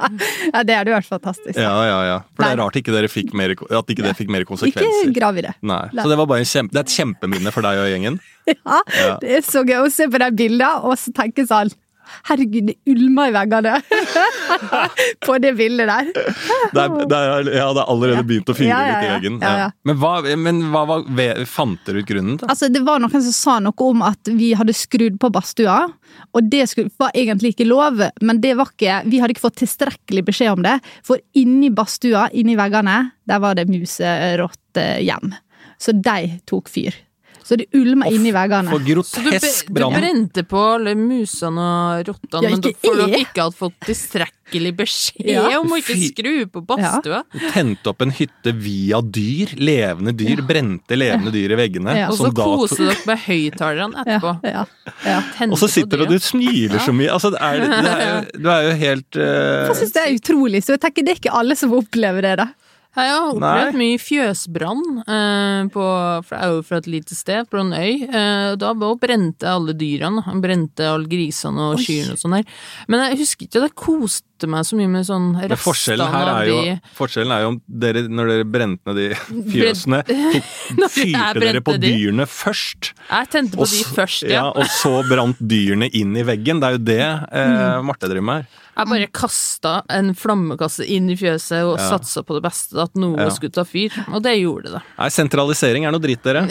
ja, 0.53 0.63
det 0.63 0.77
hadde 0.79 0.93
vært 0.95 1.09
fantastisk. 1.11 1.59
Ja, 1.59 1.73
ja, 1.89 1.97
ja. 2.07 2.17
For 2.35 2.45
det 2.45 2.51
er 2.55 2.61
rart 2.63 2.79
ikke 2.79 2.95
dere 2.95 3.11
fikk 3.11 3.33
mer, 3.35 3.51
at 3.51 3.91
ikke 3.91 4.05
det 4.07 4.15
fikk 4.15 4.31
mer 4.31 4.47
konsekvenser. 4.47 5.09
Ikke 5.09 5.17
grav 5.19 5.37
i 5.41 5.43
det. 5.49 5.53
Nei. 5.59 5.81
Nei. 5.91 6.03
Så 6.05 6.07
det, 6.13 6.17
var 6.21 6.29
bare 6.31 6.45
en 6.45 6.49
kjempe, 6.53 6.71
det 6.77 6.81
er 6.83 6.87
et 6.87 6.95
kjempeminne 6.95 7.51
for 7.55 7.67
deg 7.67 7.83
og 7.83 7.91
gjengen. 7.91 8.21
Ja, 8.49 8.79
Ja. 8.95 9.11
Det 9.21 9.29
er 9.37 9.43
så 9.45 9.61
gøy 9.67 9.83
å 9.83 9.91
se 9.93 10.07
på 10.09 10.17
de 10.23 10.31
bildene 10.33 10.71
og 10.87 10.95
så 10.97 11.11
tenke 11.13 11.43
sånn 11.45 11.69
Herregud, 12.29 12.69
det 12.69 12.75
ulmer 12.89 13.29
i 13.29 13.33
veggene 13.35 13.75
på 15.25 15.37
det 15.41 15.53
bildet 15.59 15.89
der. 15.89 16.11
Det 16.13 16.83
er, 16.83 16.95
det 17.09 17.19
er, 17.19 17.49
ja, 17.59 17.67
det 17.75 17.83
er 17.83 17.91
allerede 17.93 18.25
begynt 18.27 18.51
å 18.51 18.55
fyre 18.57 18.69
Ja, 18.69 18.79
ja, 18.85 18.93
litt 18.93 19.07
i 19.07 19.11
veggen. 19.15 19.39
Ja, 19.43 19.53
ja. 19.63 19.67
Men 19.87 19.99
hva, 20.01 20.13
men 20.37 20.61
hva 20.73 20.85
var, 20.89 21.43
fant 21.49 21.81
dere 21.87 22.03
ut 22.03 22.09
grunnen 22.09 22.39
til? 22.39 22.49
Altså, 22.51 22.69
det 22.73 22.83
var 22.87 23.01
noen 23.03 23.25
som 23.29 23.35
sa 23.35 23.57
noe 23.63 23.89
om 23.89 24.05
at 24.05 24.31
vi 24.39 24.51
hadde 24.57 24.75
skrudd 24.77 25.19
på 25.21 25.31
badstua, 25.33 25.79
og 26.35 26.49
det 26.51 26.65
skulle, 26.71 26.93
var 27.01 27.13
egentlig 27.17 27.53
ikke 27.55 27.69
lov, 27.69 28.01
men 28.21 28.41
det 28.43 28.55
var 28.59 28.71
ikke, 28.73 29.01
vi 29.09 29.21
hadde 29.21 29.35
ikke 29.35 29.47
fått 29.47 29.61
tilstrekkelig 29.63 30.25
beskjed 30.29 30.55
om 30.57 30.65
det, 30.65 30.79
for 31.05 31.21
inni 31.37 31.71
badstua, 31.73 32.29
inni 32.37 32.57
veggene, 32.59 33.01
der 33.29 33.43
var 33.43 33.57
det 33.59 33.69
muserottehjem. 33.69 35.35
Så 35.79 35.95
de 35.95 36.33
tok 36.49 36.67
fyr. 36.71 36.95
Så 37.49 37.55
det 37.57 37.65
ulma 37.73 38.05
inni 38.05 38.29
veggene. 38.29 38.69
For 38.69 39.01
Så 39.01 39.23
du, 39.25 39.69
brente 39.73 40.43
på 40.45 40.59
alle 40.75 40.91
musene 40.93 41.63
og 41.65 42.11
rottene, 42.11 42.43
Ja, 42.45 42.51
men 42.53 42.61
du, 42.61 42.67
for 42.77 42.99
dere 42.99 43.21
ikke 43.23 43.47
hadde 43.47 43.57
fått 43.57 43.79
tilstrekkelig 43.87 44.73
beskjed 44.77 45.31
Ja. 45.33 45.47
om 45.57 45.73
å 45.73 45.79
ikke 45.81 45.95
skru 45.97 46.45
på 46.45 46.61
badstua. 46.69 47.23
Tente 47.49 47.89
opp 47.89 48.05
en 48.05 48.13
hytte 48.13 48.53
via 48.53 49.01
dyr. 49.01 49.55
Levende 49.57 50.13
dyr. 50.13 50.43
Brente 50.45 50.93
levende 50.93 51.33
dyr 51.33 51.55
i 51.55 51.57
veggene. 51.57 51.97
Ja. 51.97 52.11
Og 52.13 52.21
så 52.21 52.29
koser 52.37 52.85
dere 52.91 53.09
med 53.09 53.25
høyttalerne 53.25 54.05
etterpå. 54.05 54.35
Ja, 54.45 54.67
ja, 54.85 54.93
ja. 55.09 55.49
Og 55.49 55.57
så 55.57 55.71
sitter 55.73 55.97
du 55.97 56.05
og 56.05 56.13
du 56.13 56.21
smiler 56.21 56.77
så 56.85 56.93
mye. 56.93 57.09
Altså, 57.17 57.33
det 57.33 57.41
er, 57.41 57.65
det 57.65 57.95
er 57.95 58.05
jo, 58.05 58.21
du 58.45 58.53
er 58.53 58.69
jo 58.69 58.77
helt 58.85 59.17
uh... 59.17 59.65
Jeg 59.73 59.81
synes 59.81 59.97
det 59.97 60.05
er 60.05 60.15
utrolig, 60.21 60.61
så 60.67 60.77
jeg 60.77 60.85
tenker 60.85 61.09
det 61.09 61.17
er 61.17 61.23
ikke 61.23 61.37
alle 61.41 61.57
som 61.57 61.73
opplever 61.81 62.29
det, 62.29 62.37
da. 62.43 62.51
Jeg 62.97 63.11
har 63.13 63.27
opplevd 63.29 63.75
Nei. 63.75 63.79
mye 63.79 63.97
fjøsbrann, 64.01 64.79
eh, 65.05 65.67
på, 65.69 65.83
for 66.25 66.33
jeg 66.35 66.41
er 66.47 66.53
jo 66.55 66.63
fra 66.65 66.79
et 66.81 66.87
lite 66.89 67.15
sted, 67.15 67.45
på 67.51 67.59
en 67.61 67.69
øy. 67.77 68.07
Eh, 68.09 68.55
da 68.59 68.71
brente 68.73 69.45
alle 69.45 69.75
dyrene. 69.77 70.23
Han 70.25 70.41
Brente 70.41 70.87
alle 70.89 71.05
grisene 71.11 71.69
og 71.69 71.83
kyrne 71.83 72.15
og 72.15 72.21
sånn 72.23 72.33
her. 72.39 72.47
Men 72.89 73.03
jeg 73.11 73.19
husker 73.21 73.45
ikke 73.45 73.61
at 73.61 73.67
jeg 73.69 73.75
koste 73.77 74.49
meg 74.49 74.65
så 74.65 74.77
mye 74.79 74.89
med 74.89 75.05
sånn 75.05 75.33
Men 75.35 75.59
forskjellen 75.59 76.13
her 76.15 76.31
er 76.31 76.47
jo, 76.49 76.59
de 76.63 76.95
forskjellen 76.97 77.33
er 77.35 77.41
jo 77.43 77.51
om 77.51 77.57
dere, 77.67 78.03
når 78.07 78.31
dere 78.33 78.47
brente 78.47 78.87
ned 78.89 78.97
de 78.97 79.07
fjøsene, 79.53 79.99
tok, 80.09 80.87
fyrte 80.95 81.43
dere 81.43 81.61
på 81.61 81.75
de. 81.77 81.91
dyrene 81.93 82.25
først. 82.25 82.93
Jeg 83.09 83.29
tente 83.35 83.59
på 83.59 83.67
Og 83.67 83.69
de 83.69 83.83
først, 83.85 84.23
ja. 84.25 84.39
ja. 84.39 84.45
Og 84.55 84.65
så 84.79 84.95
brant 85.09 85.37
dyrene 85.43 85.91
inn 85.93 86.15
i 86.17 86.25
veggen. 86.25 86.63
Det 86.63 86.71
er 86.71 86.79
jo 86.79 86.83
det 86.89 87.03
eh, 87.05 87.55
Mm. 87.59 87.85
Marte 87.85 88.07
driver 88.09 88.25
med 88.25 88.41
her. 88.41 88.65
Jeg 88.77 88.87
bare 88.87 89.07
kasta 89.11 89.73
en 89.89 90.13
flammekasse 90.15 90.85
inn 90.87 91.09
i 91.09 91.15
fjøset 91.19 91.63
og 91.65 91.77
Ja. 91.79 91.89
satsa 91.97 92.23
på 92.23 92.33
det 92.37 92.43
beste, 92.43 92.77
at 92.81 92.95
noe 92.95 93.17
Ja. 93.17 93.29
skulle 93.29 93.51
ta 93.51 93.63
fyr. 93.63 93.91
Og 94.13 94.21
det 94.23 94.37
gjorde 94.39 94.71
det. 94.71 94.81
Nei, 94.97 95.09
sentralisering 95.09 95.85
er 95.85 95.91
noe 95.91 95.99
dritt, 95.99 96.23
dere. 96.23 96.47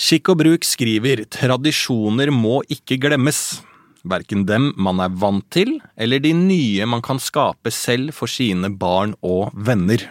Skikk 0.00 0.30
og 0.32 0.38
bruk 0.40 0.64
skriver 0.66 1.24
tradisjoner 1.32 2.30
må 2.32 2.60
ikke 2.72 2.96
glemmes. 3.02 3.60
Verken 4.08 4.46
dem 4.48 4.70
man 4.80 5.00
er 5.04 5.12
vant 5.12 5.44
til, 5.52 5.74
eller 6.00 6.22
de 6.24 6.30
nye 6.32 6.86
man 6.88 7.02
kan 7.04 7.20
skape 7.20 7.72
selv 7.74 8.14
for 8.16 8.30
sine 8.30 8.70
barn 8.80 9.12
og 9.20 9.50
venner. 9.52 10.06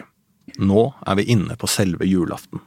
Nå 0.60 0.84
er 1.08 1.18
vi 1.18 1.26
inne 1.34 1.56
på 1.58 1.68
selve 1.70 2.06
julaften. 2.06 2.62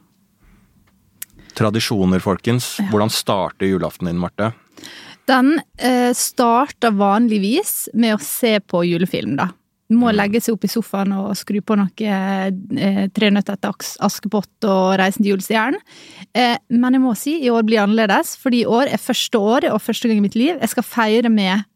Tradisjoner, 1.58 2.22
folkens. 2.24 2.76
Hvordan 2.92 3.12
starter 3.14 3.70
julaften 3.70 4.10
din, 4.10 4.22
Marte? 4.22 4.52
Den 5.30 5.56
eh, 5.78 6.12
starter 6.18 6.96
vanligvis 7.00 7.90
med 7.94 8.18
å 8.18 8.24
se 8.24 8.58
på 8.60 8.84
julefilm, 8.88 9.38
da. 9.40 9.52
Må 9.94 10.10
legge 10.16 10.40
seg 10.42 10.56
opp 10.56 10.64
i 10.66 10.72
sofaen 10.72 11.12
og 11.14 11.36
skru 11.38 11.60
på 11.62 11.76
noe 11.78 11.92
eh, 12.08 13.04
Tre 13.14 13.30
nøtter 13.36 13.60
til 13.62 13.90
Askepott 14.08 14.66
og 14.66 14.96
Reisen 15.00 15.22
til 15.22 15.34
julestjernen. 15.34 15.84
Eh, 16.34 16.56
men 16.74 16.98
jeg 16.98 17.04
må 17.04 17.14
si, 17.20 17.36
i 17.44 17.52
år 17.54 17.68
blir 17.68 17.84
annerledes, 17.84 18.34
fordi 18.40 18.64
i 18.64 18.70
år 18.70 18.90
er 18.90 19.04
første 19.04 19.40
år 19.40 19.70
og 19.72 19.84
første 19.84 20.10
gang 20.10 20.20
i 20.20 20.26
mitt 20.26 20.40
liv 20.40 20.56
jeg 20.56 20.74
skal 20.74 20.88
feire 20.88 21.32
med 21.32 21.68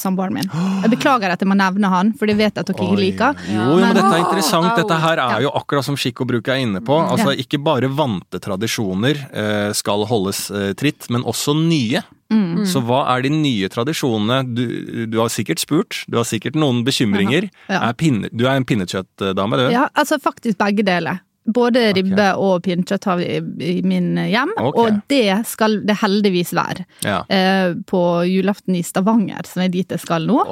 samboeren 0.00 0.36
min. 0.36 0.50
Jeg 0.84 0.92
beklager 0.92 1.32
at 1.34 1.42
jeg 1.42 1.48
må 1.50 1.56
nevne 1.58 1.90
han, 1.92 2.12
for 2.18 2.30
det 2.30 2.36
vet 2.38 2.52
jeg 2.52 2.62
at 2.62 2.70
dere 2.70 2.86
ikke 2.86 3.00
liker. 3.00 3.42
Jo, 3.48 3.66
jo, 3.72 3.80
men 3.80 3.96
dette 3.96 4.12
er 4.12 4.22
interessant. 4.24 4.70
Dette 4.76 5.00
her 5.02 5.22
er 5.24 5.44
jo 5.46 5.52
akkurat 5.60 5.86
som 5.86 5.98
skikk 6.00 6.24
og 6.24 6.30
bruk 6.32 6.50
er 6.52 6.62
inne 6.64 6.82
på. 6.84 7.00
Altså, 7.00 7.34
Ikke 7.40 7.60
bare 7.62 7.90
vante 7.90 8.40
tradisjoner 8.42 9.24
eh, 9.30 9.70
skal 9.76 10.06
holdes 10.10 10.48
eh, 10.50 10.72
tritt, 10.78 11.08
men 11.12 11.26
også 11.28 11.56
nye. 11.58 12.02
Mm. 12.30 12.62
Så 12.68 12.82
hva 12.86 13.02
er 13.16 13.24
de 13.24 13.32
nye 13.34 13.70
tradisjonene? 13.72 14.42
Du, 14.54 14.64
du 15.10 15.16
har 15.18 15.32
sikkert 15.32 15.62
spurt, 15.62 16.04
du 16.06 16.20
har 16.20 16.28
sikkert 16.28 16.58
noen 16.58 16.84
bekymringer. 16.86 17.48
Ja. 17.66 17.82
Er 17.88 17.96
pinne, 17.98 18.30
du 18.30 18.46
er 18.46 18.54
en 18.54 18.66
pinnekjøttdame, 18.68 19.58
du? 19.58 19.66
Ja, 19.74 19.88
altså 19.98 20.20
faktisk 20.22 20.60
begge 20.60 20.86
deler. 20.86 21.24
Både 21.48 21.86
ribbe 21.96 22.26
og 22.36 22.60
pinnekjøtt 22.66 23.06
har 23.08 23.16
vi 23.18 23.26
i, 23.38 23.38
i 23.64 23.74
min 23.86 24.12
hjem, 24.18 24.52
okay. 24.60 24.82
og 24.82 24.98
det 25.10 25.38
skal 25.48 25.78
det 25.88 25.96
heldigvis 26.02 26.52
være. 26.54 26.84
Ja. 27.06 27.22
Eh, 27.32 27.72
på 27.88 28.02
julaften 28.28 28.76
i 28.76 28.84
Stavanger, 28.84 29.48
som 29.48 29.64
er 29.64 29.72
dit 29.72 29.90
jeg 29.90 30.02
skal 30.02 30.28
nå. 30.28 30.44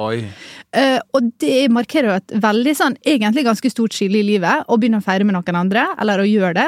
Eh, 0.73 0.97
og 1.13 1.29
det 1.39 1.69
markerer 1.71 2.09
jo 2.09 2.17
et 2.17 2.35
veldig 2.41 2.75
sånn, 2.81 2.97
egentlig 3.05 3.45
ganske 3.47 3.71
stort 3.71 3.95
skille 3.95 4.23
i 4.23 4.27
livet, 4.33 4.65
å 4.65 4.79
begynne 4.81 4.99
å 4.99 5.05
feire 5.05 5.29
med 5.29 5.37
noen 5.37 5.61
andre, 5.61 5.85
eller 6.01 6.23
å 6.23 6.27
gjøre 6.27 6.57
det. 6.57 6.67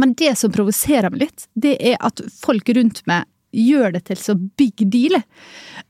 Men 0.00 0.16
det 0.16 0.32
som 0.40 0.52
provoserer 0.52 1.12
meg 1.12 1.26
litt, 1.26 1.48
det 1.54 1.76
er 1.92 2.00
at 2.04 2.24
folk 2.40 2.68
rundt 2.76 3.04
meg 3.08 3.28
gjør 3.56 3.94
det 3.96 4.06
til 4.10 4.20
så 4.20 4.36
big 4.36 4.84
deal. 4.92 5.20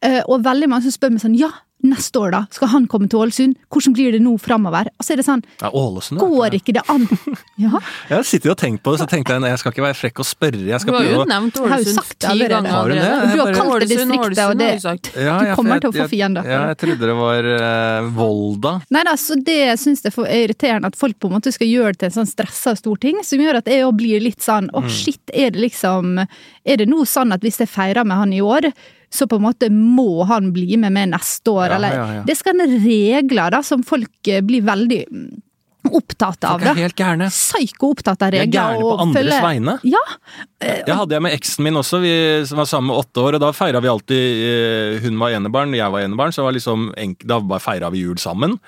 Eh, 0.05 0.23
og 0.27 0.45
veldig 0.47 0.71
mange 0.71 0.87
som 0.87 0.95
spør 0.95 1.15
meg 1.15 1.25
sånn, 1.25 1.39
ja, 1.39 1.51
neste 1.85 2.19
år 2.19 2.33
da, 2.33 2.41
skal 2.51 2.69
han 2.73 2.87
komme 2.91 3.07
til 3.09 3.21
Ålesund? 3.21 3.55
Hvordan 3.71 3.93
blir 3.95 4.13
det 4.17 4.21
nå 4.25 4.33
framover? 4.41 4.89
Og 4.99 5.05
så 5.05 5.13
er 5.13 5.21
det 5.21 5.27
sånn, 5.27 5.43
Ja, 5.61 5.69
Ålesund, 5.71 6.19
da. 6.19 6.27
går 6.27 6.57
ikke 6.59 6.73
det 6.75 6.83
an? 6.91 7.05
Ja, 7.63 7.79
Jeg 8.11 8.25
sitter 8.29 8.51
jo 8.51 8.55
og 8.57 8.59
tenker 8.61 8.83
på 8.83 8.93
det, 8.95 9.01
så 9.01 9.07
tenkte 9.09 9.33
jeg 9.37 9.41
nei, 9.45 9.51
jeg 9.53 9.61
skal 9.63 9.73
ikke 9.73 9.85
være 9.85 9.97
frekk 9.97 10.19
og 10.25 10.27
spørre. 10.29 10.63
Jeg 10.67 10.81
Du 10.87 10.93
har 10.97 11.05
jo 11.07 11.25
nevnt 11.29 11.61
Ålesund 11.61 12.01
ti 12.19 12.27
allerede. 12.27 12.57
ganger 12.57 12.71
Har 12.75 12.89
du 12.89 12.95
det? 12.97 13.13
Du 13.33 13.41
har 13.43 13.53
kalt 13.55 13.81
det 13.81 13.89
distriktet, 13.93 14.43
og 14.47 14.59
det- 14.59 15.23
ja, 15.23 15.37
Du 15.39 15.55
kommer 15.55 15.75
jeg- 15.77 15.81
til 15.87 15.91
å 15.91 15.97
få 16.01 16.09
fiender. 16.11 16.45
Ja, 16.45 16.61
jeg 16.73 16.79
trodde 16.79 17.07
det 17.07 17.17
var 17.17 17.51
uh, 17.53 18.11
Volda. 18.17 18.75
Nei 18.91 19.05
da, 19.05 19.15
så 19.21 19.37
det 19.43 19.79
syns 19.79 20.03
jeg 20.03 20.13
er 20.27 20.49
irriterende 20.49 20.87
at 20.93 20.97
folk 20.97 21.19
på 21.21 21.29
en 21.31 21.37
måte 21.39 21.53
skal 21.53 21.67
gjøre 21.71 21.93
det 21.97 21.99
til 22.01 22.07
en 22.11 22.17
sånn 22.27 22.33
stressa 22.35 22.77
stor 22.77 22.97
ting, 22.97 23.23
som 23.23 23.39
gjør 23.39 23.57
at 23.63 23.67
jeg 23.71 23.85
òg 23.87 23.97
blir 23.97 24.21
litt 24.21 24.41
sånn 24.45 24.69
å, 24.73 24.83
oh, 24.85 24.89
shit, 24.89 25.21
er 25.33 25.51
det 25.51 25.61
liksom 25.61 26.19
Er 26.67 26.77
det 26.77 26.89
nå 26.89 27.05
sånn 27.07 27.33
at 27.33 27.41
hvis 27.47 27.59
jeg 27.63 27.69
feirer 27.71 28.05
med 28.05 28.17
han 28.19 28.33
i 28.33 28.41
år, 28.43 28.73
så 29.17 29.27
på 29.31 29.39
en 29.41 29.47
måte 29.49 29.71
må 29.73 30.25
han 30.29 30.53
bli 30.55 30.77
med 30.81 30.93
meg 30.95 31.11
neste 31.15 31.53
år, 31.53 31.71
Ja, 31.73 31.75
eller 31.81 31.97
ja, 31.97 32.07
ja. 32.21 32.23
Det 32.29 32.37
skal 32.39 32.59
være 32.61 32.79
regler 32.85 33.57
da, 33.57 33.63
som 33.67 33.83
folk 33.87 34.31
eh, 34.33 34.43
blir 34.47 34.65
veldig 34.67 35.03
opptatt 35.87 36.43
av 36.43 36.59
Folk 36.59 36.73
er 36.73 36.81
helt 36.89 36.99
gærne. 36.99 37.29
Psyko-opptatt 37.31 38.25
av 38.27 38.33
De 38.35 38.41
er 38.41 38.47
regler. 38.47 38.57
gærne 38.59 38.81
på 38.83 38.95
andres 39.05 39.21
følge... 39.23 39.43
vegne. 39.45 39.75
Ja. 39.87 40.01
Det 40.89 40.97
hadde 40.99 41.15
jeg 41.15 41.23
med 41.23 41.37
eksen 41.37 41.63
min 41.67 41.79
også, 41.79 42.01
vi 42.03 42.15
som 42.49 42.59
var 42.59 42.67
sammen 42.71 42.91
med 42.91 42.99
åtte 43.05 43.23
år. 43.23 43.37
Og 43.39 43.45
da 43.45 43.53
feira 43.55 43.83
vi 43.85 43.93
alltid 43.93 44.41
eh, 44.49 44.97
Hun 45.05 45.21
var 45.23 45.37
enebarn, 45.37 45.77
jeg 45.79 45.93
var 45.95 46.03
enebarn, 46.03 46.35
så 46.35 46.43
var 46.47 46.57
liksom 46.57 46.89
da 47.23 47.39
feira 47.63 47.93
vi 47.95 48.03
jul 48.03 48.19
sammen. 48.19 48.59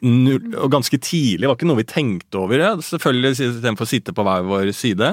Null, 0.00 0.54
og 0.56 0.70
ganske 0.72 0.96
tidlig, 0.96 1.42
det 1.42 1.48
var 1.50 1.58
ikke 1.58 1.68
noe 1.68 1.80
vi 1.82 1.84
tenkte 1.88 2.38
over. 2.40 2.56
Ja. 2.62 2.70
Selvfølgelig 2.80 3.34
istedenfor 3.36 3.84
å 3.84 3.90
sitte 3.90 4.14
på 4.16 4.24
hver 4.24 4.46
vår 4.48 4.70
side. 4.76 5.10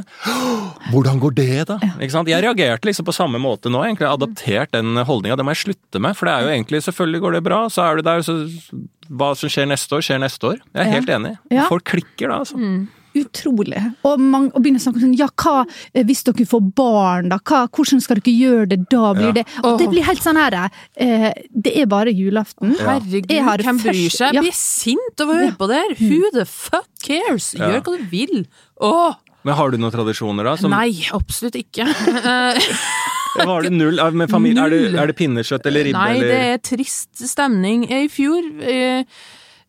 Hvordan 0.93 1.19
går 1.19 1.35
det, 1.35 1.65
da? 1.67 1.75
Ikke 1.97 2.13
sant? 2.13 2.31
Jeg 2.31 2.45
reagerte 2.45 2.87
liksom 2.87 3.07
på 3.07 3.15
samme 3.15 3.41
måte 3.43 3.71
nå. 3.73 3.81
egentlig 3.83 4.07
Adaptert 4.07 4.71
den 4.71 4.95
holdninga. 4.95 5.35
Det 5.35 5.43
må 5.43 5.51
jeg 5.55 5.65
slutte 5.65 5.99
med. 6.03 6.15
For 6.15 6.29
det 6.29 6.35
er 6.35 6.45
jo 6.45 6.53
egentlig 6.55 6.83
Selvfølgelig 6.87 7.23
går 7.25 7.35
det 7.35 7.43
bra, 7.43 7.63
så 7.73 7.83
er 7.83 7.99
du 7.99 8.05
der, 8.07 8.23
så 8.23 8.37
hva 9.07 9.33
som 9.39 9.51
skjer 9.51 9.67
neste 9.67 9.97
år, 9.97 10.03
skjer 10.05 10.21
neste 10.23 10.53
år. 10.53 10.61
Jeg 10.71 10.83
er 10.83 10.93
helt 10.93 11.11
enig. 11.11 11.33
Folk 11.67 11.87
klikker 11.91 12.31
da, 12.31 12.39
altså. 12.43 12.59
Utrolig. 13.19 13.81
Og, 14.07 14.19
man, 14.21 14.47
og 14.53 14.61
begynner 14.63 14.81
å 14.81 14.85
snakke 14.85 15.01
sånn 15.03 15.15
Ja, 15.17 15.27
hva 15.41 15.65
eh, 15.93 16.03
hvis 16.07 16.23
dere 16.27 16.45
får 16.49 16.63
barn, 16.77 17.29
da? 17.33 17.39
Hva, 17.43 17.63
hvordan 17.73 18.01
skal 18.03 18.21
dere 18.21 18.35
gjøre 18.37 18.69
det 18.73 18.79
da? 18.93 19.13
Blir 19.17 19.29
Ja. 19.31 19.35
det 19.39 19.45
Og 19.63 19.77
det 19.81 19.89
blir 19.91 20.05
helt 20.07 20.23
sånn 20.23 20.39
her 20.39 20.57
eh, 20.95 21.29
Det 21.51 21.75
er 21.81 21.85
bare 21.91 22.13
julaften. 22.13 22.75
Herregud, 22.79 23.31
hvem 23.63 23.81
bryr 23.83 24.09
seg? 24.13 24.33
ja. 24.33 24.41
Jeg 24.41 24.47
blir 24.49 24.57
sint 24.57 25.23
av 25.23 25.31
å 25.33 25.37
høre 25.41 25.55
på 25.57 25.67
det 25.71 25.81
her. 25.83 25.95
Who 26.01 26.31
the 26.35 26.45
fuck 26.45 26.87
cares? 27.03 27.53
Ja. 27.57 27.71
Gjør 27.73 27.83
hva 27.87 27.97
du 27.97 28.05
vil. 28.11 28.45
Åh, 28.81 29.15
Men 29.47 29.55
har 29.55 29.71
du 29.71 29.77
noen 29.79 29.93
tradisjoner, 29.93 30.43
da? 30.43 30.55
Som, 30.59 30.73
nei, 30.75 30.91
absolutt 31.15 31.55
ikke. 31.55 31.85
Var 33.37 33.61
det 33.67 33.71
null 33.75 33.99
med 34.17 34.29
familie? 34.31 34.63
Er 34.65 34.69
det, 34.73 34.79
Null. 34.87 34.95
er 35.01 35.11
det 35.11 35.15
pinnekjøtt 35.19 35.67
eller 35.69 35.85
ribbe? 35.87 35.99
Nei, 35.99 36.19
det 36.25 36.39
er 36.53 36.61
trist 36.65 37.21
stemning. 37.29 37.83
I 37.93 38.07
fjor 38.11 38.47
eh, 38.65 39.03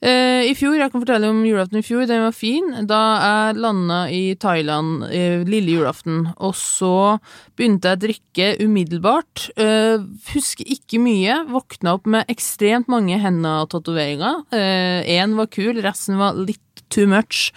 eh, 0.04 0.46
I 0.48 0.54
fjor, 0.58 0.76
Jeg 0.78 0.92
kan 0.92 1.02
fortelle 1.02 1.30
om 1.32 1.40
julaften 1.46 1.80
i 1.80 1.84
fjor, 1.86 2.06
den 2.06 2.24
var 2.26 2.36
fin. 2.36 2.70
Da 2.88 3.00
jeg 3.22 3.58
landa 3.62 3.98
i 4.12 4.34
Thailand 4.40 5.04
uh, 5.08 5.42
lille 5.48 5.78
julaften, 5.78 6.28
og 6.36 6.54
så 6.58 7.18
begynte 7.58 7.90
jeg 7.90 7.98
å 7.98 8.02
drikke 8.06 8.48
umiddelbart. 8.64 9.48
Uh, 9.58 10.06
husker 10.32 10.68
ikke 10.68 11.02
mye. 11.02 11.42
Våkna 11.50 11.98
opp 11.98 12.08
med 12.10 12.30
ekstremt 12.30 12.90
mange 12.92 13.18
henda-tatoveringer. 13.22 14.44
Én 14.52 15.36
var 15.38 15.52
kul, 15.52 15.82
resten 15.84 16.18
var 16.20 16.38
litt 16.38 16.84
too 16.90 17.06
much. 17.10 17.50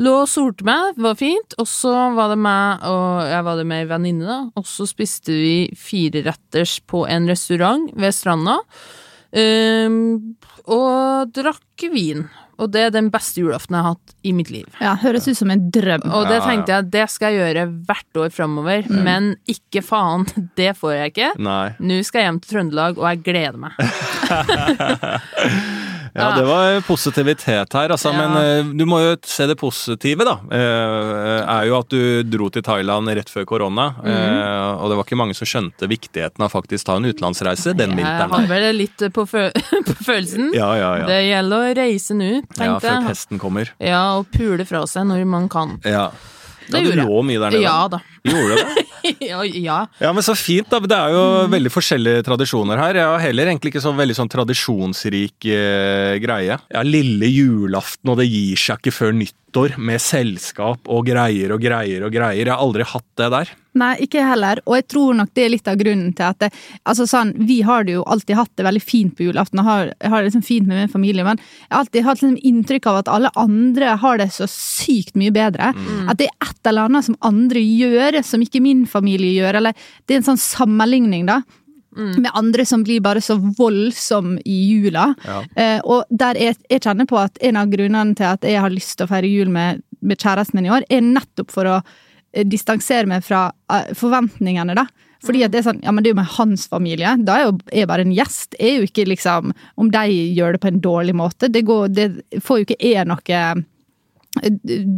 Lå 0.00 0.12
og 0.22 0.30
solte 0.30 0.64
meg, 0.64 0.96
var 1.04 1.18
fint, 1.20 1.52
og 1.60 1.68
så 1.68 1.92
var 2.16 2.30
det 2.32 2.38
meg 2.40 2.84
og 2.88 3.28
jeg 3.28 3.44
var 3.44 3.58
det 3.60 3.66
med 3.68 3.82
ei 3.82 3.88
venninne, 3.90 4.24
da, 4.24 4.38
og 4.56 4.64
så 4.68 4.86
spiste 4.88 5.34
vi 5.36 5.56
fireretters 5.76 6.78
på 6.88 7.04
en 7.04 7.28
restaurant 7.28 7.90
ved 8.00 8.16
stranda, 8.16 8.56
ehm, 9.32 10.36
og 10.70 11.32
drakk 11.34 11.88
vin. 11.92 12.28
Og 12.62 12.70
det 12.70 12.82
er 12.86 12.92
den 12.94 13.08
beste 13.10 13.40
julaften 13.42 13.74
jeg 13.74 13.82
har 13.82 13.94
hatt 13.96 14.12
i 14.22 14.32
mitt 14.36 14.50
liv. 14.52 14.68
Ja, 14.78 14.92
Høres 15.02 15.26
ut 15.26 15.38
som 15.38 15.50
en 15.50 15.64
drøm. 15.74 16.04
Og 16.14 16.28
det 16.30 16.38
tenkte 16.44 16.76
jeg, 16.76 16.90
det 16.92 17.06
skal 17.10 17.34
jeg 17.34 17.40
gjøre 17.42 17.64
hvert 17.88 18.20
år 18.22 18.34
framover, 18.34 18.86
men 18.92 19.32
ikke 19.50 19.82
faen, 19.82 20.28
det 20.60 20.74
får 20.78 20.94
jeg 20.98 21.14
ikke. 21.14 21.30
Nei. 21.42 21.72
Nå 21.82 22.02
skal 22.06 22.22
jeg 22.22 22.30
hjem 22.30 22.42
til 22.44 22.54
Trøndelag, 22.54 23.00
og 23.00 23.08
jeg 23.08 23.24
gleder 23.26 23.58
meg. 23.66 23.72
Ja, 26.14 26.28
det 26.36 26.44
var 26.44 26.80
positivitet 26.84 27.72
her, 27.72 27.92
altså. 27.94 28.10
Ja. 28.12 28.20
Men 28.20 28.36
eh, 28.36 28.72
du 28.76 28.84
må 28.88 28.98
jo 29.00 29.14
se 29.24 29.46
det 29.48 29.56
positive, 29.60 30.26
da. 30.28 30.34
Eh, 30.52 31.38
er 31.40 31.68
jo 31.70 31.78
at 31.78 31.88
du 31.92 32.22
dro 32.28 32.50
til 32.52 32.64
Thailand 32.66 33.08
rett 33.16 33.32
før 33.32 33.46
korona. 33.48 33.86
Eh, 34.04 34.82
og 34.82 34.92
det 34.92 34.98
var 34.98 35.06
ikke 35.08 35.18
mange 35.20 35.36
som 35.38 35.48
skjønte 35.48 35.88
viktigheten 35.88 36.44
av 36.44 36.52
faktisk 36.52 36.88
ta 36.88 36.98
en 37.00 37.08
utenlandsreise 37.08 37.72
den 37.78 37.96
Jeg 37.96 38.28
har 38.34 38.46
vel 38.50 38.68
litt 38.76 39.06
på, 39.14 39.24
fø 39.28 39.48
på 39.88 39.96
følelsen. 40.04 40.52
Ja, 40.56 40.68
ja, 40.76 40.92
ja. 41.00 41.08
Det 41.08 41.20
gjelder 41.30 41.64
å 41.64 41.72
reise 41.80 42.18
nå, 42.18 42.30
tenkte 42.52 42.60
jeg. 42.60 42.74
ja, 42.74 42.78
før 42.84 43.08
pesten 43.08 43.42
kommer. 43.42 43.72
Ja, 43.80 44.04
og 44.20 44.28
pule 44.36 44.68
fra 44.68 44.84
seg 44.90 45.08
når 45.08 45.24
man 45.32 45.48
kan. 45.52 45.78
Ja. 45.88 46.10
Det 46.68 46.78
ja, 46.78 46.92
du 46.92 47.00
lå 47.02 47.22
mye 47.26 47.40
der 47.40 47.56
nede. 47.56 47.64
Ja 47.64 47.78
da. 47.90 47.98
Gjorde 48.24 48.54
du 48.54 48.60
det? 48.62 48.84
ja, 49.32 49.40
ja. 49.44 49.78
Ja, 49.98 50.12
men 50.14 50.22
så 50.22 50.34
fint, 50.38 50.68
da. 50.70 50.78
Det 50.80 50.94
er 50.98 51.10
jo 51.16 51.22
Mm. 51.42 51.50
veldig 51.56 51.72
forskjellige 51.74 52.22
tradisjoner 52.28 52.78
her. 52.78 52.94
Jeg 53.00 53.08
har 53.10 53.18
heller 53.24 53.50
egentlig 53.50 53.72
ikke 53.72 53.82
så 53.82 53.90
veldig 53.98 54.14
sånn 54.14 54.30
tradisjonsrik 54.30 55.46
eh, 55.50 56.18
greie. 56.22 56.58
Ja, 56.70 56.82
lille 56.86 57.26
julaften, 57.32 58.12
og 58.12 58.18
det 58.22 58.28
gir 58.30 58.56
seg 58.60 58.78
ikke 58.82 58.94
før 58.94 59.16
nyttår, 59.18 59.74
med 59.76 60.00
selskap 60.00 60.86
og 60.88 61.04
greier 61.10 61.52
og 61.52 61.60
greier 61.60 62.06
og 62.06 62.12
greier. 62.14 62.38
Jeg 62.46 62.48
har 62.54 62.62
aldri 62.62 62.86
hatt 62.88 63.04
det 63.20 63.26
der. 63.34 63.50
Nei, 63.76 63.90
ikke 64.04 64.20
heller. 64.24 64.60
Og 64.68 64.76
jeg 64.78 64.86
tror 64.92 65.14
nok 65.16 65.30
det 65.36 65.44
er 65.46 65.50
litt 65.52 65.68
av 65.68 65.76
grunnen 65.80 66.10
til 66.16 66.24
at 66.28 66.38
det, 66.44 66.48
altså 66.88 67.06
sånn, 67.08 67.32
Vi 67.48 67.58
har 67.64 67.84
det 67.84 67.94
jo 67.98 68.02
alltid 68.04 68.36
hatt 68.36 68.50
det 68.56 68.64
veldig 68.66 68.82
fint 68.84 69.14
på 69.16 69.26
julaften, 69.26 69.60
og 69.60 69.64
har, 69.68 69.92
har 70.04 70.20
det 70.22 70.30
liksom 70.30 70.44
fint 70.44 70.66
med 70.68 70.78
min 70.82 70.92
familie, 70.92 71.24
men 71.24 71.40
jeg 71.40 71.70
har 71.72 71.82
alltid 71.82 72.04
hatt 72.06 72.20
liksom 72.22 72.38
inntrykk 72.52 72.88
av 72.92 72.98
at 73.02 73.08
alle 73.12 73.30
andre 73.40 73.94
har 74.02 74.20
det 74.20 74.28
så 74.32 74.48
sykt 74.48 75.16
mye 75.20 75.32
bedre. 75.32 75.72
At 76.08 76.20
det 76.20 76.28
er 76.30 76.48
et 76.48 76.68
eller 76.72 76.88
annet 76.88 77.08
som 77.08 77.16
andre 77.24 77.60
gjør, 77.64 78.11
som 78.26 78.42
ikke 78.44 78.60
min 78.60 78.84
familie 78.90 79.32
gjør. 79.40 79.58
Eller 79.62 79.76
det 80.04 80.14
er 80.14 80.20
en 80.20 80.30
sånn 80.32 80.40
sammenligning, 80.40 81.24
da. 81.30 81.40
Med 81.92 82.30
andre 82.32 82.64
som 82.64 82.84
blir 82.86 83.02
bare 83.04 83.20
så 83.20 83.36
voldsom 83.36 84.38
i 84.48 84.58
jula. 84.70 85.10
Ja. 85.26 85.42
Eh, 85.60 85.80
og 85.84 86.08
der 86.08 86.38
jeg, 86.40 86.56
jeg 86.72 86.80
kjenner 86.86 87.08
på 87.08 87.18
at 87.20 87.36
en 87.44 87.58
av 87.60 87.68
grunnene 87.72 88.16
til 88.16 88.30
at 88.30 88.46
jeg 88.48 88.62
har 88.64 88.72
lyst 88.72 88.96
til 88.96 89.04
å 89.04 89.10
feire 89.10 89.28
jul 89.28 89.52
med, 89.52 89.82
med 90.00 90.20
kjæresten 90.20 90.56
min 90.56 90.70
i 90.70 90.72
år, 90.72 90.86
er 90.88 91.04
nettopp 91.04 91.52
for 91.52 91.68
å 91.68 91.78
eh, 91.82 92.46
distansere 92.48 93.10
meg 93.10 93.26
fra 93.26 93.50
uh, 93.52 93.92
forventningene, 93.98 94.76
da. 94.78 94.86
Fordi 95.22 95.44
at 95.44 95.52
det 95.52 95.60
er 95.60 95.66
sånn, 95.68 95.82
ja, 95.84 95.92
men 95.92 96.02
det 96.02 96.10
er 96.10 96.16
jo 96.16 96.22
med 96.22 96.32
hans 96.38 96.64
familie. 96.70 97.12
Da 97.22 97.36
er 97.36 97.44
jo 97.44 97.58
jeg 97.70 97.90
bare 97.90 98.06
en 98.06 98.14
gjest. 98.16 98.56
Jeg 98.56 98.72
er 98.72 98.80
jo 98.80 98.88
ikke 98.88 99.04
liksom 99.06 99.52
Om 99.78 99.92
de 99.92 100.16
gjør 100.34 100.56
det 100.56 100.62
på 100.64 100.72
en 100.72 100.80
dårlig 100.82 101.14
måte, 101.14 101.52
det, 101.52 101.62
går, 101.68 101.92
det 101.94 102.40
får 102.42 102.58
jo 102.58 102.66
ikke 102.66 102.80
jeg 102.80 103.06
noe 103.06 103.42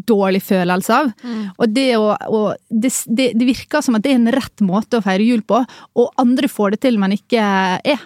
dårlig 0.07 0.43
følelse 0.47 1.03
av. 1.03 1.13
Og 1.59 1.69
det 1.75 1.89
å 1.99 2.15
og 2.15 2.55
det, 2.71 2.91
det, 3.07 3.33
det 3.35 3.47
virker 3.49 3.83
som 3.85 3.99
at 3.99 4.05
det 4.05 4.15
er 4.15 4.21
en 4.21 4.35
rett 4.35 4.65
måte 4.65 5.01
å 5.01 5.05
feire 5.05 5.27
jul 5.27 5.43
på, 5.47 5.63
og 5.99 6.21
andre 6.21 6.51
får 6.51 6.77
det 6.77 6.85
til, 6.87 6.99
men 7.03 7.17
ikke 7.17 7.43
jeg. 7.85 8.03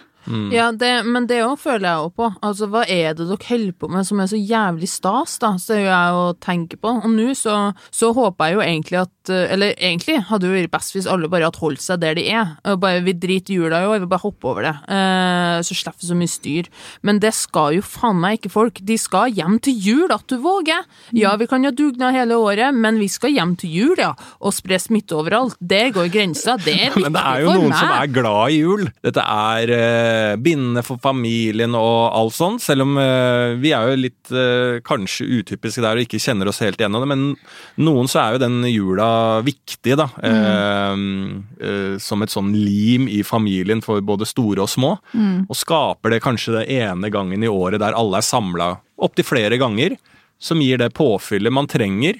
ja 0.53 0.67
det, 0.75 0.91
men 1.09 1.25
det 1.29 1.39
òg 1.45 1.55
føler 1.61 1.87
jeg 1.87 2.05
òg 2.05 2.11
på. 2.19 2.27
Altså, 2.45 2.67
hva 2.69 2.83
er 2.85 3.15
det 3.17 3.29
dere 3.29 3.47
holder 3.49 3.75
på 3.79 3.89
med 3.89 4.05
som 4.05 4.19
er 4.21 4.29
så 4.29 4.37
jævlig 4.37 4.89
stas, 4.91 5.37
da? 5.41 5.53
Så 5.57 5.73
det 5.73 5.79
er 5.79 5.85
jo 5.85 5.93
jeg 5.93 6.17
å 6.19 6.25
tenke 6.43 6.77
på. 6.81 6.95
Og 7.01 7.09
nå 7.13 7.31
så, 7.37 7.55
så 7.89 8.11
håper 8.13 8.49
jeg 8.51 8.57
jo 8.57 8.65
egentlig 8.65 9.01
at 9.05 9.13
eh, 9.33 9.53
Eller 9.53 9.73
egentlig 9.77 10.19
hadde 10.29 10.45
det 10.45 10.51
jo 10.51 10.57
vært 10.57 10.73
best 10.77 10.95
hvis 10.95 11.07
alle 11.09 11.29
bare 11.31 11.49
hadde 11.49 11.61
holdt 11.61 11.83
seg 11.83 12.01
der 12.03 12.17
de 12.19 12.25
er. 12.29 12.55
Bare 12.79 13.03
Vi 13.05 13.15
driter 13.17 13.53
i 13.53 13.59
jula 13.59 13.83
i 13.83 13.89
år, 13.89 14.03
vi 14.03 14.09
bare 14.11 14.23
hopper 14.25 14.51
over 14.53 14.67
det. 14.67 14.75
Eh, 14.89 15.59
så 15.65 15.77
slipper 15.77 16.03
vi 16.03 16.09
så 16.09 16.17
mye 16.19 16.31
styr. 16.31 16.69
Men 17.05 17.21
det 17.23 17.33
skal 17.37 17.77
jo 17.77 17.85
faen 17.85 18.19
meg 18.21 18.39
ikke 18.39 18.53
folk. 18.53 18.81
De 18.85 18.97
skal 18.99 19.33
hjem 19.35 19.59
til 19.63 19.77
jul, 19.89 20.13
at 20.13 20.25
du 20.29 20.37
våger. 20.43 20.85
Ja, 21.15 21.35
vi 21.39 21.47
kan 21.49 21.65
ha 21.67 21.71
dugnad 21.75 22.15
hele 22.17 22.37
året, 22.39 22.75
men 22.75 22.99
vi 23.01 23.09
skal 23.11 23.33
hjem 23.35 23.55
til 23.59 23.73
jul, 23.73 23.95
ja. 24.01 24.13
Og 24.39 24.55
spre 24.55 24.79
smitte 24.81 25.17
overalt. 25.17 25.57
Der 25.59 25.93
går 25.95 26.09
grensa. 26.13 26.57
Det 26.59 26.75
er 26.75 26.93
viktig 26.95 27.05
Men 27.09 27.17
det 27.17 27.25
er 27.25 27.45
jo 27.45 27.55
noen 27.55 27.73
meg. 27.73 27.79
som 27.79 27.93
er 27.95 28.13
glad 28.13 28.55
i 28.55 28.59
jul. 28.61 28.85
Dette 29.05 29.23
er 29.23 29.73
eh, 29.75 30.35
bindende 30.41 30.83
for 30.85 31.01
familien 31.03 31.75
og 31.77 32.09
alt 32.15 32.35
sånt, 32.37 32.63
selv 32.63 32.85
om 32.87 32.97
eh, 33.01 33.55
vi 33.61 33.73
er 33.75 33.91
jo 33.91 33.99
litt 33.99 34.33
eh, 34.33 34.79
kanskje 34.85 35.27
utypiske 35.39 35.83
der 35.83 35.99
og 35.99 36.05
ikke 36.05 36.21
kjenner 36.21 36.49
oss 36.51 36.61
helt 36.63 36.79
igjen 36.79 36.95
av 36.97 37.05
det, 37.05 37.09
men 37.11 37.25
noen 37.85 38.09
så 38.11 38.21
er 38.23 38.35
jo 38.35 38.43
den 38.43 38.59
jula 38.69 39.09
viktig, 39.45 39.95
da. 39.99 40.09
Mm. 40.23 41.33
eh, 41.59 41.97
som 42.01 42.21
et 42.23 42.33
sånn 42.33 42.51
lim 42.55 43.07
i 43.11 43.21
familien 43.27 43.83
for 43.85 44.01
både 44.05 44.27
store 44.29 44.65
og 44.65 44.71
små. 44.71 44.95
Og 45.47 45.57
skaper 45.57 46.15
det 46.15 46.23
kanskje 46.25 46.59
det 46.59 46.65
ene 46.79 47.11
gangen 47.13 47.43
i 47.43 47.51
året 47.51 47.81
der 47.83 47.97
alle 47.97 48.21
er 48.21 48.27
samla 48.27 48.71
opptil 48.99 49.27
flere 49.27 49.59
ganger, 49.59 49.95
som 50.39 50.61
gir 50.63 50.79
det 50.79 50.93
påfyllet 50.95 51.53
man 51.53 51.67
trenger 51.67 52.19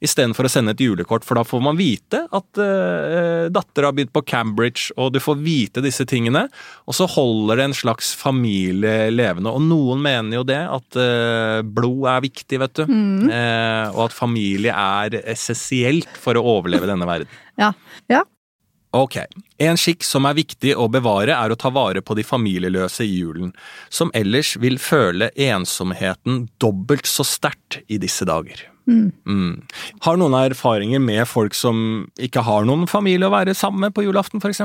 istedenfor 0.00 0.48
å 0.48 0.50
sende 0.52 0.74
et 0.74 0.82
julekort, 0.82 1.24
for 1.26 1.38
da 1.38 1.44
får 1.46 1.62
man 1.64 1.78
vite 1.78 2.22
at 2.24 2.60
uh, 2.60 3.46
datter 3.52 3.86
har 3.86 3.96
begynt 3.96 4.14
på 4.14 4.24
Cambridge, 4.26 4.90
og 4.96 5.12
du 5.14 5.20
får 5.22 5.40
vite 5.44 5.84
disse 5.84 6.06
tingene. 6.08 6.46
Og 6.88 6.96
så 6.96 7.08
holder 7.10 7.60
det 7.60 7.68
en 7.68 7.76
slags 7.76 8.12
familie 8.18 9.10
levende. 9.12 9.52
Og 9.52 9.64
noen 9.64 10.02
mener 10.04 10.40
jo 10.40 10.46
det, 10.46 10.60
at 10.70 10.98
eh, 11.00 11.60
blod 11.66 12.08
er 12.10 12.24
viktig, 12.24 12.58
vet 12.62 12.80
du. 12.80 12.84
Eh, 13.30 13.86
og 13.92 14.06
at 14.08 14.16
familie 14.16 14.74
er 14.74 15.20
essensielt 15.20 16.10
for 16.20 16.38
å 16.38 16.44
overleve 16.56 16.90
denne 16.90 17.08
verden. 17.08 17.30
Ja. 17.60 17.74
ja. 18.08 18.22
Ok. 18.96 19.18
En 19.60 19.76
skikk 19.76 20.00
som 20.06 20.24
er 20.24 20.38
viktig 20.38 20.72
å 20.72 20.86
bevare, 20.88 21.34
er 21.36 21.52
å 21.52 21.58
ta 21.60 21.68
vare 21.74 22.00
på 22.00 22.16
de 22.16 22.24
familieløse 22.24 23.04
i 23.04 23.18
julen, 23.20 23.52
som 23.92 24.08
ellers 24.16 24.54
vil 24.62 24.80
føle 24.80 25.28
ensomheten 25.36 26.46
dobbelt 26.62 27.10
så 27.10 27.26
sterkt 27.26 27.82
i 27.92 28.00
disse 28.00 28.24
dager. 28.24 28.69
Mm. 28.90 29.60
Har 30.06 30.18
noen 30.20 30.36
erfaringer 30.40 31.02
med 31.02 31.26
folk 31.28 31.54
som 31.56 32.06
ikke 32.20 32.44
har 32.46 32.66
noen 32.68 32.88
familie 32.90 33.28
å 33.28 33.34
være 33.34 33.54
sammen 33.56 33.86
med 33.86 33.94
på 33.96 34.04
julaften, 34.06 34.42
f.eks.? 34.42 34.62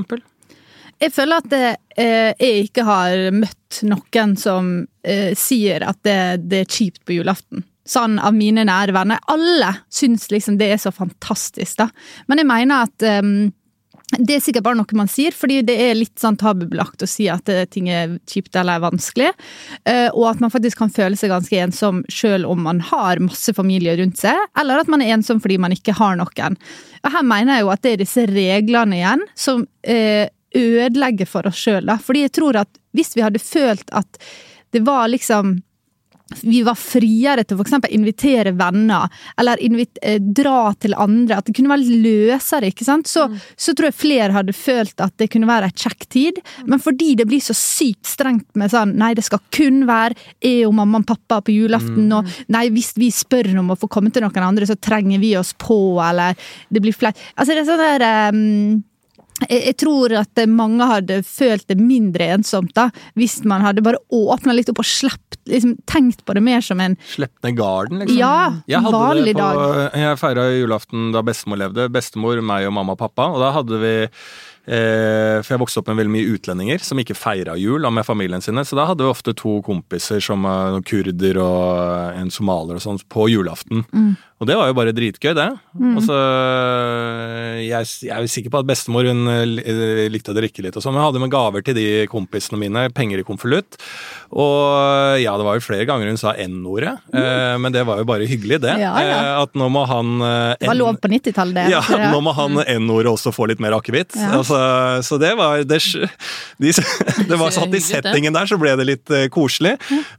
Jeg 1.04 1.12
føler 1.12 1.42
at 1.42 1.48
det, 1.52 1.70
eh, 2.00 2.32
jeg 2.40 2.68
ikke 2.70 2.86
har 2.88 3.30
møtt 3.36 3.82
noen 3.84 4.36
som 4.40 4.70
eh, 5.04 5.34
sier 5.36 5.84
at 5.84 6.00
det, 6.08 6.20
det 6.48 6.62
er 6.64 6.72
kjipt 6.72 7.04
på 7.08 7.18
julaften. 7.18 7.66
Sånn 7.86 8.16
av 8.18 8.34
mine 8.34 8.64
nære 8.66 8.96
venner. 8.96 9.20
Alle 9.30 9.74
syns 9.94 10.30
liksom 10.32 10.58
det 10.58 10.72
er 10.74 10.80
så 10.82 10.94
fantastisk, 10.96 11.78
da. 11.84 11.90
Men 12.32 12.42
jeg 12.42 12.50
mener 12.50 12.88
at 12.88 13.06
eh, 13.06 13.22
det 14.20 14.36
er 14.38 14.44
sikkert 14.44 14.66
bare 14.68 14.78
noe 14.80 14.98
man 14.98 15.10
sier, 15.12 15.34
fordi 15.36 15.62
det 15.68 15.76
er 15.88 15.96
litt 15.98 16.20
sånn 16.22 16.38
tabubelagt 16.40 17.04
å 17.06 17.10
si 17.10 17.28
at 17.32 17.50
eh, 17.52 17.66
ting 17.70 17.90
er 17.92 18.18
kjipt 18.30 18.56
eller 18.60 18.78
er 18.80 18.86
vanskelig. 18.86 19.32
eh, 19.86 20.08
Og 20.14 20.28
at 20.32 20.44
man 20.44 20.54
faktisk 20.54 20.80
kan 20.82 20.94
føle 20.94 21.18
seg 21.20 21.34
ganske 21.34 21.60
ensom 21.66 22.04
selv 22.12 22.50
om 22.52 22.64
man 22.68 22.80
har 22.92 23.22
masse 23.24 23.54
familie 23.58 23.98
rundt 24.00 24.22
seg, 24.22 24.38
eller 24.60 24.84
at 24.84 24.92
man 24.92 25.04
er 25.04 25.16
ensom 25.18 25.42
fordi 25.44 25.58
man 25.62 25.76
ikke 25.76 25.98
har 25.98 26.18
noen. 26.20 26.58
Og 27.06 27.12
her 27.14 27.28
mener 27.28 27.58
jeg 27.58 27.66
jo 27.66 27.74
at 27.76 27.84
det 27.86 27.94
er 27.94 28.04
disse 28.04 28.26
reglene 28.32 29.00
igjen 29.02 29.26
som 29.38 29.68
eh, 29.84 30.28
ødelegger 30.56 31.28
for 31.30 31.48
oss 31.50 31.60
sjøl. 31.62 31.92
Fordi 32.02 32.26
jeg 32.26 32.36
tror 32.40 32.62
at 32.64 32.82
hvis 32.96 33.16
vi 33.18 33.24
hadde 33.26 33.44
følt 33.44 33.90
at 33.92 34.20
det 34.76 34.84
var 34.88 35.08
liksom 35.12 35.58
vi 36.42 36.62
var 36.66 36.78
friere 36.80 37.44
til 37.44 37.56
å 37.56 37.60
for 37.60 37.68
eksempel 37.68 37.94
invitere 37.94 38.56
venner, 38.58 39.12
eller 39.38 39.62
invit 39.62 40.00
eh, 40.02 40.18
dra 40.18 40.72
til 40.82 40.96
andre. 40.98 41.38
At 41.38 41.50
det 41.50 41.54
kunne 41.58 41.70
være 41.70 42.00
løsere, 42.02 42.72
ikke 42.72 42.88
sant. 42.88 43.10
Så, 43.10 43.28
så 43.54 43.76
tror 43.76 43.92
jeg 43.92 44.00
flere 44.00 44.34
hadde 44.34 44.56
følt 44.58 45.02
at 45.04 45.14
det 45.22 45.30
kunne 45.34 45.50
være 45.50 45.70
ei 45.70 45.78
kjekk 45.86 46.08
tid. 46.10 46.42
Men 46.66 46.82
fordi 46.82 47.14
det 47.20 47.28
blir 47.30 47.44
så 47.46 47.54
sykt 47.58 48.10
strengt 48.10 48.48
med 48.58 48.74
sånn 48.74 48.96
nei, 48.98 49.14
det 49.18 49.26
skal 49.28 49.44
kun 49.54 49.84
være 49.90 50.18
jeg 50.42 50.66
og 50.66 50.74
mamma 50.80 51.04
og 51.04 51.08
pappa 51.10 51.42
på 51.46 51.54
julaften, 51.54 52.10
og 52.16 52.28
nei, 52.54 52.68
hvis 52.74 52.94
vi 52.98 53.12
spør 53.14 53.54
om 53.60 53.74
å 53.74 53.80
få 53.80 53.90
komme 53.92 54.12
til 54.14 54.26
noen 54.26 54.48
andre, 54.48 54.68
så 54.68 54.78
trenger 54.80 55.22
vi 55.22 55.36
oss 55.38 55.54
på, 55.62 55.78
eller 56.02 56.38
det 56.74 56.82
blir 56.82 56.96
flere 56.96 57.14
Altså, 57.36 57.54
det 57.54 57.62
er 57.62 57.68
sånn 57.68 57.82
der 57.82 58.04
ehm, 58.06 58.84
jeg 59.50 59.76
tror 59.82 60.14
at 60.16 60.40
mange 60.48 60.86
hadde 60.88 61.18
følt 61.28 61.66
det 61.68 61.76
mindre 61.80 62.30
ensomt 62.38 62.72
da, 62.78 62.88
hvis 63.20 63.42
man 63.44 63.66
hadde 63.66 63.84
bare 63.84 64.00
åpna 64.16 64.56
litt 64.56 64.72
opp 64.72 64.80
og 64.80 64.88
slept, 64.88 65.36
liksom 65.52 65.76
tenkt 65.92 66.24
på 66.26 66.38
det 66.38 66.44
mer 66.46 66.64
som 66.64 66.80
en 66.80 66.96
Slepp 67.12 67.36
ned 67.44 67.58
garden, 67.60 68.00
liksom. 68.02 68.18
Ja, 68.18 68.62
Jeg 68.72 68.86
hadde 68.86 69.02
vanlig 69.02 69.34
det 69.34 69.36
på, 69.36 69.44
dag. 69.44 70.00
Jeg 70.06 70.22
feira 70.22 70.48
julaften 70.56 71.12
da 71.12 71.24
bestemor 71.26 71.60
levde. 71.66 71.90
Bestemor, 71.92 72.40
meg 72.48 72.70
og 72.70 72.78
mamma 72.80 72.96
og 72.96 73.02
pappa. 73.04 73.28
Og 73.36 73.44
da 73.44 73.52
hadde 73.58 73.82
vi 73.84 73.94
For 74.66 75.54
jeg 75.54 75.62
vokste 75.62 75.82
opp 75.82 75.90
med 75.92 76.00
veldig 76.00 76.14
mye 76.16 76.36
utlendinger 76.36 76.82
som 76.82 77.00
ikke 77.02 77.18
feira 77.18 77.54
jul 77.60 77.86
med 77.94 78.08
familien 78.08 78.42
sine. 78.42 78.64
Så 78.66 78.78
da 78.78 78.88
hadde 78.90 79.06
vi 79.06 79.12
ofte 79.12 79.36
to 79.38 79.60
kompiser 79.66 80.24
som 80.24 80.42
noen 80.46 80.86
kurder 80.86 81.38
og 81.44 82.18
en 82.18 82.32
somalier 82.34 82.80
og 82.80 82.84
sånn 82.84 83.02
på 83.12 83.28
julaften. 83.30 83.86
Mm. 83.94 84.16
Og 84.36 84.50
det 84.50 84.58
var 84.60 84.68
jo 84.68 84.76
bare 84.76 84.92
dritgøy, 84.92 85.32
det. 85.38 85.48
Og 85.96 86.02
så 86.04 86.16
jeg, 87.64 87.88
jeg 88.04 88.12
er 88.12 88.28
sikker 88.32 88.52
på 88.52 88.60
at 88.60 88.68
bestemor 88.68 89.08
hun 89.08 89.30
eh, 89.32 90.10
likte 90.12 90.34
å 90.34 90.36
drikke 90.36 90.66
litt 90.66 90.76
og 90.76 90.84
sånn, 90.84 90.92
men 90.96 91.02
jeg 91.02 91.10
hadde 91.10 91.22
med 91.24 91.32
gaver 91.32 91.64
til 91.66 91.78
de 91.78 91.86
kompisene 92.12 92.60
mine, 92.60 92.84
penger 92.96 93.22
i 93.22 93.26
konvolutt. 93.28 93.78
Og 94.36 95.22
ja, 95.22 95.36
det 95.40 95.46
var 95.48 95.56
jo 95.56 95.64
flere 95.64 95.88
ganger 95.88 96.12
hun 96.12 96.20
sa 96.20 96.34
N-ordet, 96.46 96.98
eh, 97.16 97.56
men 97.62 97.76
det 97.76 97.86
var 97.88 98.02
jo 98.02 98.08
bare 98.10 98.28
hyggelig, 98.28 98.60
det. 98.66 98.76
Mm. 98.76 98.84
Ja, 98.84 98.94
ja. 99.06 99.20
Eh, 99.22 99.32
at 99.46 99.56
nå 99.56 99.70
må 99.72 99.86
han 99.88 100.14
eh, 100.20 100.58
Det 100.60 100.72
var 100.72 100.80
lov 100.82 101.00
på 101.00 101.12
90-tallet, 101.14 101.62
det. 101.62 101.66
ja, 101.72 102.12
nå 102.12 102.20
må 102.26 102.36
han 102.36 102.60
N-ordet 102.76 103.14
også 103.16 103.32
få 103.36 103.48
litt 103.52 103.64
mer 103.64 103.78
akevitt. 103.80 104.18
Ja. 104.20 104.34
Altså, 104.42 104.55
så 105.06 105.18
det 105.22 105.34
var 105.38 105.64
det, 105.68 105.80
de, 106.62 106.72
det 107.30 107.40
var 107.40 107.54
satt 107.56 107.74
i 107.76 107.82
settingen 107.84 108.36
der, 108.36 108.50
så 108.50 108.60
ble 108.62 108.76
det 108.80 108.88
litt 108.88 109.14
eh, 109.14 109.28
koselig. 109.34 109.76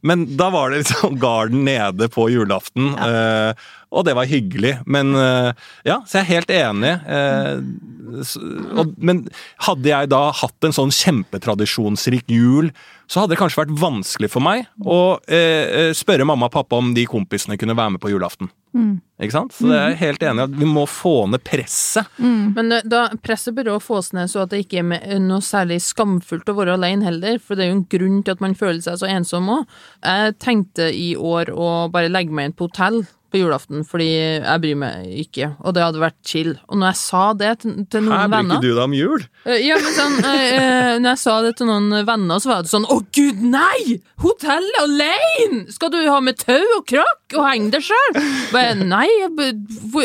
Men 0.07 0.27
da 0.39 0.51
var 0.55 0.73
det 0.73 0.85
liksom 0.85 1.19
garden 1.27 1.65
nede 1.69 2.11
på 2.13 2.29
julaften. 2.33 2.95
eh, 2.95 3.67
og 3.97 4.03
det 4.05 4.17
var 4.19 4.29
hyggelig. 4.29 4.75
Men 4.91 5.15
eh, 5.17 5.53
ja, 5.87 6.01
så 6.05 6.19
jeg 6.19 6.25
er 6.25 6.33
helt 6.35 6.51
enig. 6.53 6.93
men 8.99 9.23
hadde 9.69 9.89
jeg 9.89 10.11
da 10.13 10.23
hatt 10.43 10.67
en 10.67 10.75
sånn 10.75 10.93
kjempetradisjonsrik 10.93 12.27
jul, 12.29 12.73
så 13.07 13.23
hadde 13.23 13.37
det 13.37 13.41
kanskje 13.41 13.63
vært 13.63 13.77
vanskelig 13.79 14.33
for 14.33 14.43
meg 14.43 14.67
å 14.83 15.17
spørre 15.97 16.27
mamma 16.27 16.51
og 16.51 16.57
pappa 16.59 16.81
om 16.83 16.91
de 16.97 17.07
kompisene 17.09 17.57
kunne 17.61 17.79
være 17.79 17.95
med 17.95 18.03
på 18.03 18.11
julaften. 18.11 18.51
Ikke 19.23 19.33
sant? 19.33 19.53
Så 19.57 19.65
det 19.71 19.77
er 19.79 19.89
jeg 19.95 19.99
helt 20.03 20.23
enig 20.29 20.43
i 20.43 20.45
at 20.51 20.57
vi 20.61 20.67
må 20.69 20.83
få 20.91 21.13
ned 21.33 21.41
presset. 21.47 22.07
Men 22.21 22.73
eh, 22.77 22.83
da, 22.85 23.07
presset 23.25 23.55
bør 23.57 23.71
også 23.77 23.87
fås 23.87 24.13
ned 24.13 24.29
så 24.33 24.43
at 24.45 24.51
det 24.53 24.65
ikke 24.67 24.79
er 24.83 24.89
med- 24.91 25.07
noe 25.25 25.41
særlig 25.45 25.79
skamfullt 25.81 26.49
å 26.53 26.57
være 26.59 26.75
alene 26.77 27.05
heller, 27.09 27.39
for 27.41 27.57
det 27.57 27.65
er 27.65 27.71
jo 27.73 27.79
en 27.79 27.87
grunn 27.97 28.23
til 28.27 28.37
at 28.37 28.41
man 28.45 28.55
føler 28.59 28.83
seg 28.85 28.99
så 29.01 29.09
ensom 29.09 29.49
òg. 29.49 29.65
Jeg 30.05 30.37
tenkte 30.45 30.91
i 30.93 31.15
år 31.17 31.53
å 31.57 31.71
bare 31.91 32.13
legge 32.13 32.33
meg 32.37 32.51
inn 32.51 32.57
på 32.59 32.69
hotell 32.69 33.07
på 33.37 33.43
julaften, 33.43 33.85
fordi 33.87 34.09
jeg 34.17 34.63
bryr 34.65 34.79
meg 34.81 35.07
ikke, 35.27 35.51
og 35.61 35.77
det 35.77 35.85
hadde 35.85 36.01
vært 36.03 36.17
chill. 36.27 36.53
Og 36.71 36.81
når 36.81 36.93
jeg 36.95 37.01
sa 37.03 37.23
det 37.37 37.53
til, 37.63 37.75
til 37.93 38.07
noen 38.07 38.17
Her 38.17 38.31
venner 38.33 38.57
Her 38.57 38.63
bruker 38.63 38.67
du 38.67 38.75
deg 38.75 38.85
om 38.87 38.97
jul? 38.97 39.27
Eh, 39.45 39.61
Ja, 39.67 39.77
men 39.83 39.97
sånn, 39.97 40.17
eh, 40.25 40.45
eh, 40.57 40.93
når 41.03 41.11
jeg 41.13 41.21
sa 41.23 41.37
det 41.45 41.53
til 41.59 41.69
noen 41.71 41.93
venner, 42.09 42.41
så 42.43 42.51
var 42.53 42.65
det 42.65 42.73
sånn 42.73 42.89
Å, 42.89 42.99
gud, 43.17 43.43
nei! 43.53 43.99
Hotellet 44.25 44.81
alene! 44.83 45.63
Skal 45.75 45.93
du 45.93 45.99
ha 46.09 46.19
med 46.25 46.39
tau 46.41 46.63
og 46.79 46.87
krakk 46.89 47.37
og 47.37 47.47
henge 47.47 47.73
deg 47.75 47.85
sjøl? 47.87 48.21
Nei, 48.87 49.09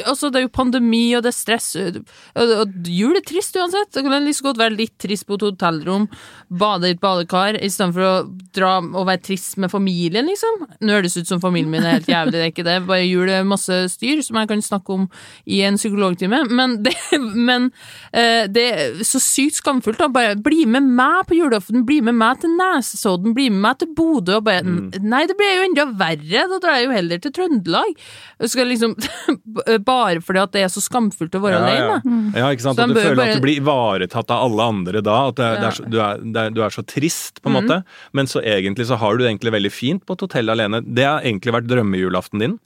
altså, 0.02 0.32
det 0.32 0.41
er 0.41 0.46
jo 0.48 0.54
pandemi, 0.54 1.04
og 1.17 1.24
det 1.26 1.32
er 1.32 1.38
stress. 1.38 1.70
Og, 1.80 2.02
og 2.36 2.89
jul 2.89 3.15
er 3.20 3.26
trist 3.26 3.56
uansett. 3.60 3.91
Det 3.94 4.04
kan 4.04 4.12
like 4.12 4.28
liksom 4.28 4.50
godt 4.50 4.62
være 4.62 4.78
litt 4.78 4.96
trist 5.02 5.28
på 5.30 5.38
et 5.38 5.46
hotellrom, 5.46 6.08
bade 6.50 6.89
i 6.89 6.96
et 6.96 7.02
badekar, 7.04 7.60
istedenfor 7.62 8.08
å 8.08 8.13
dra 8.56 8.74
og 8.82 9.06
være 9.08 9.24
trist 9.30 9.60
med 9.62 9.72
familien, 9.72 10.28
liksom. 10.28 10.65
Nå 10.82 10.98
høres 10.98 11.15
det 11.15 11.26
ut 11.26 11.32
som 11.36 11.44
familien 11.44 11.72
min 11.72 11.86
er 11.86 12.00
helt 12.00 12.10
jævlig, 12.10 12.34
det 12.36 12.44
er 12.48 12.52
ikke 12.54 12.67
det. 12.67 12.78
Bare 12.89 13.06
jul 13.06 13.21
er 13.30 13.44
masse 13.46 13.76
styr, 13.94 14.22
som 14.26 14.38
jeg 14.40 14.50
kan 14.50 14.62
snakke 14.66 14.90
om 14.96 15.04
i 15.46 15.62
en 15.68 15.78
psykologtime. 15.78 16.40
Men 16.50 16.78
det, 16.84 16.96
men, 17.20 17.70
eh, 18.14 18.48
det 18.50 18.66
er 18.72 19.04
så 19.06 19.22
sykt 19.22 19.60
skamfullt. 19.60 20.00
Da. 20.02 20.08
Bare 20.10 20.36
bli 20.42 20.66
med 20.66 20.88
meg 20.90 21.28
på 21.30 21.38
julaften, 21.38 21.86
bli 21.86 22.00
med 22.02 22.18
meg 22.18 22.42
til 22.42 22.56
Nesodden, 22.58 23.36
bli 23.38 23.50
med 23.54 23.62
meg 23.68 23.78
til 23.84 23.92
Bodø. 23.98 24.40
Og 24.40 24.48
bare, 24.48 24.64
Nei, 24.66 25.26
det 25.30 25.38
blir 25.38 25.54
jo 25.60 25.68
enda 25.70 25.86
verre, 26.00 26.48
da 26.50 26.60
drar 26.64 26.80
jeg 26.80 26.88
jo 26.88 26.96
heller 26.96 27.22
til 27.22 27.36
Trøndelag. 27.38 27.94
Jeg 28.42 28.54
skal 28.56 28.72
liksom, 28.72 28.96
bare 29.92 30.22
fordi 30.26 30.42
at 30.42 30.56
det 30.56 30.66
er 30.66 30.72
så 30.74 30.82
skamfullt 30.84 31.36
å 31.38 31.44
være 31.44 31.60
Ja, 31.60 31.68
alene. 31.68 32.00
ja. 32.34 32.46
ja, 32.46 32.52
ikke 32.56 32.66
sant? 32.66 32.80
Så 32.80 32.88
At 32.88 32.96
du 32.96 33.00
føler 33.02 33.16
bare- 33.20 33.36
at 33.36 33.42
du 33.42 33.46
blir 33.46 33.62
ivaretatt 33.62 34.32
av 34.34 34.48
alle 34.48 34.64
andre 34.74 35.02
da. 35.06 35.18
At 35.30 35.36
det 35.40 35.50
ja. 35.52 35.60
det 35.62 35.68
er 35.68 35.78
så, 35.78 35.86
du, 35.92 36.00
er, 36.02 36.18
det 36.24 36.42
er, 36.46 36.56
du 36.56 36.62
er 36.66 36.74
så 36.74 36.84
trist, 36.88 37.42
på 37.42 37.52
en 37.52 37.58
måte. 37.60 37.82
Men 38.18 38.28
så 38.32 38.42
egentlig 38.42 38.88
så 38.90 38.98
har 39.02 39.16
du 39.18 39.24
det 39.24 39.30
egentlig 39.32 39.54
veldig 39.58 39.72
fint 39.74 40.06
på 40.06 40.14
et 40.18 40.26
hotell 40.26 40.50
alene. 40.54 40.82
Det 40.86 41.06
har 41.06 41.22
egentlig 41.28 41.54
vært 41.56 41.70
drømmejulaften 41.70 42.42
din. 42.44 42.58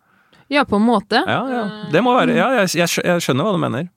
Ja, 0.47 0.61
på 0.65 0.77
en 0.77 0.85
måte. 0.85 1.23
Ja, 1.25 1.39
ja. 1.49 1.61
Det 1.89 2.01
må 2.05 2.13
være 2.13 2.35
Ja, 2.37 2.47
jeg, 2.59 2.69
jeg, 2.77 3.21
skjønner 3.23 3.47
hva 3.47 3.53
du 3.55 3.61
mener. 3.63 3.87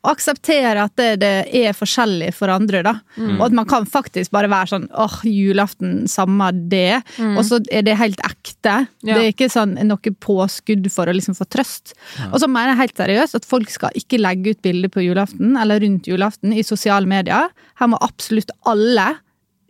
Og 0.00 0.08
akseptere 0.14 0.86
at 0.86 0.94
det, 0.96 1.08
det 1.20 1.32
er 1.60 1.76
forskjellig 1.76 2.30
for 2.36 2.52
andre, 2.52 2.80
da. 2.86 2.94
Og 3.36 3.42
at 3.48 3.56
man 3.56 3.68
kan 3.68 3.84
faktisk 3.88 4.32
bare 4.32 4.48
være 4.52 4.70
sånn 4.72 4.86
åh, 4.96 5.18
julaften, 5.28 6.06
samme 6.10 6.48
det. 6.72 7.02
Og 7.34 7.42
så 7.48 7.60
er 7.68 7.84
det 7.86 7.98
helt 8.00 8.22
ekte. 8.24 8.78
Ja. 9.04 9.18
Det 9.18 9.18
er 9.18 9.34
ikke 9.34 9.50
sånn 9.52 9.76
noe 9.84 10.14
påskudd 10.24 10.88
for 10.92 11.10
å 11.10 11.16
liksom 11.16 11.36
få 11.36 11.48
trøst. 11.52 11.92
Og 12.30 12.40
så 12.40 12.48
mener 12.48 12.72
jeg 12.72 12.84
helt 12.86 13.04
seriøst 13.04 13.40
at 13.40 13.48
folk 13.48 13.72
skal 13.72 14.00
ikke 14.00 14.22
legge 14.22 14.56
ut 14.56 14.64
bilder 14.64 14.92
på 14.92 15.04
julaften 15.04 15.58
eller 15.60 15.82
rundt 15.84 16.08
julaften 16.08 16.56
i 16.56 16.64
sosiale 16.66 17.08
medier. 17.10 17.52
Her 17.76 17.92
må 17.92 18.00
absolutt 18.04 18.54
alle 18.64 19.12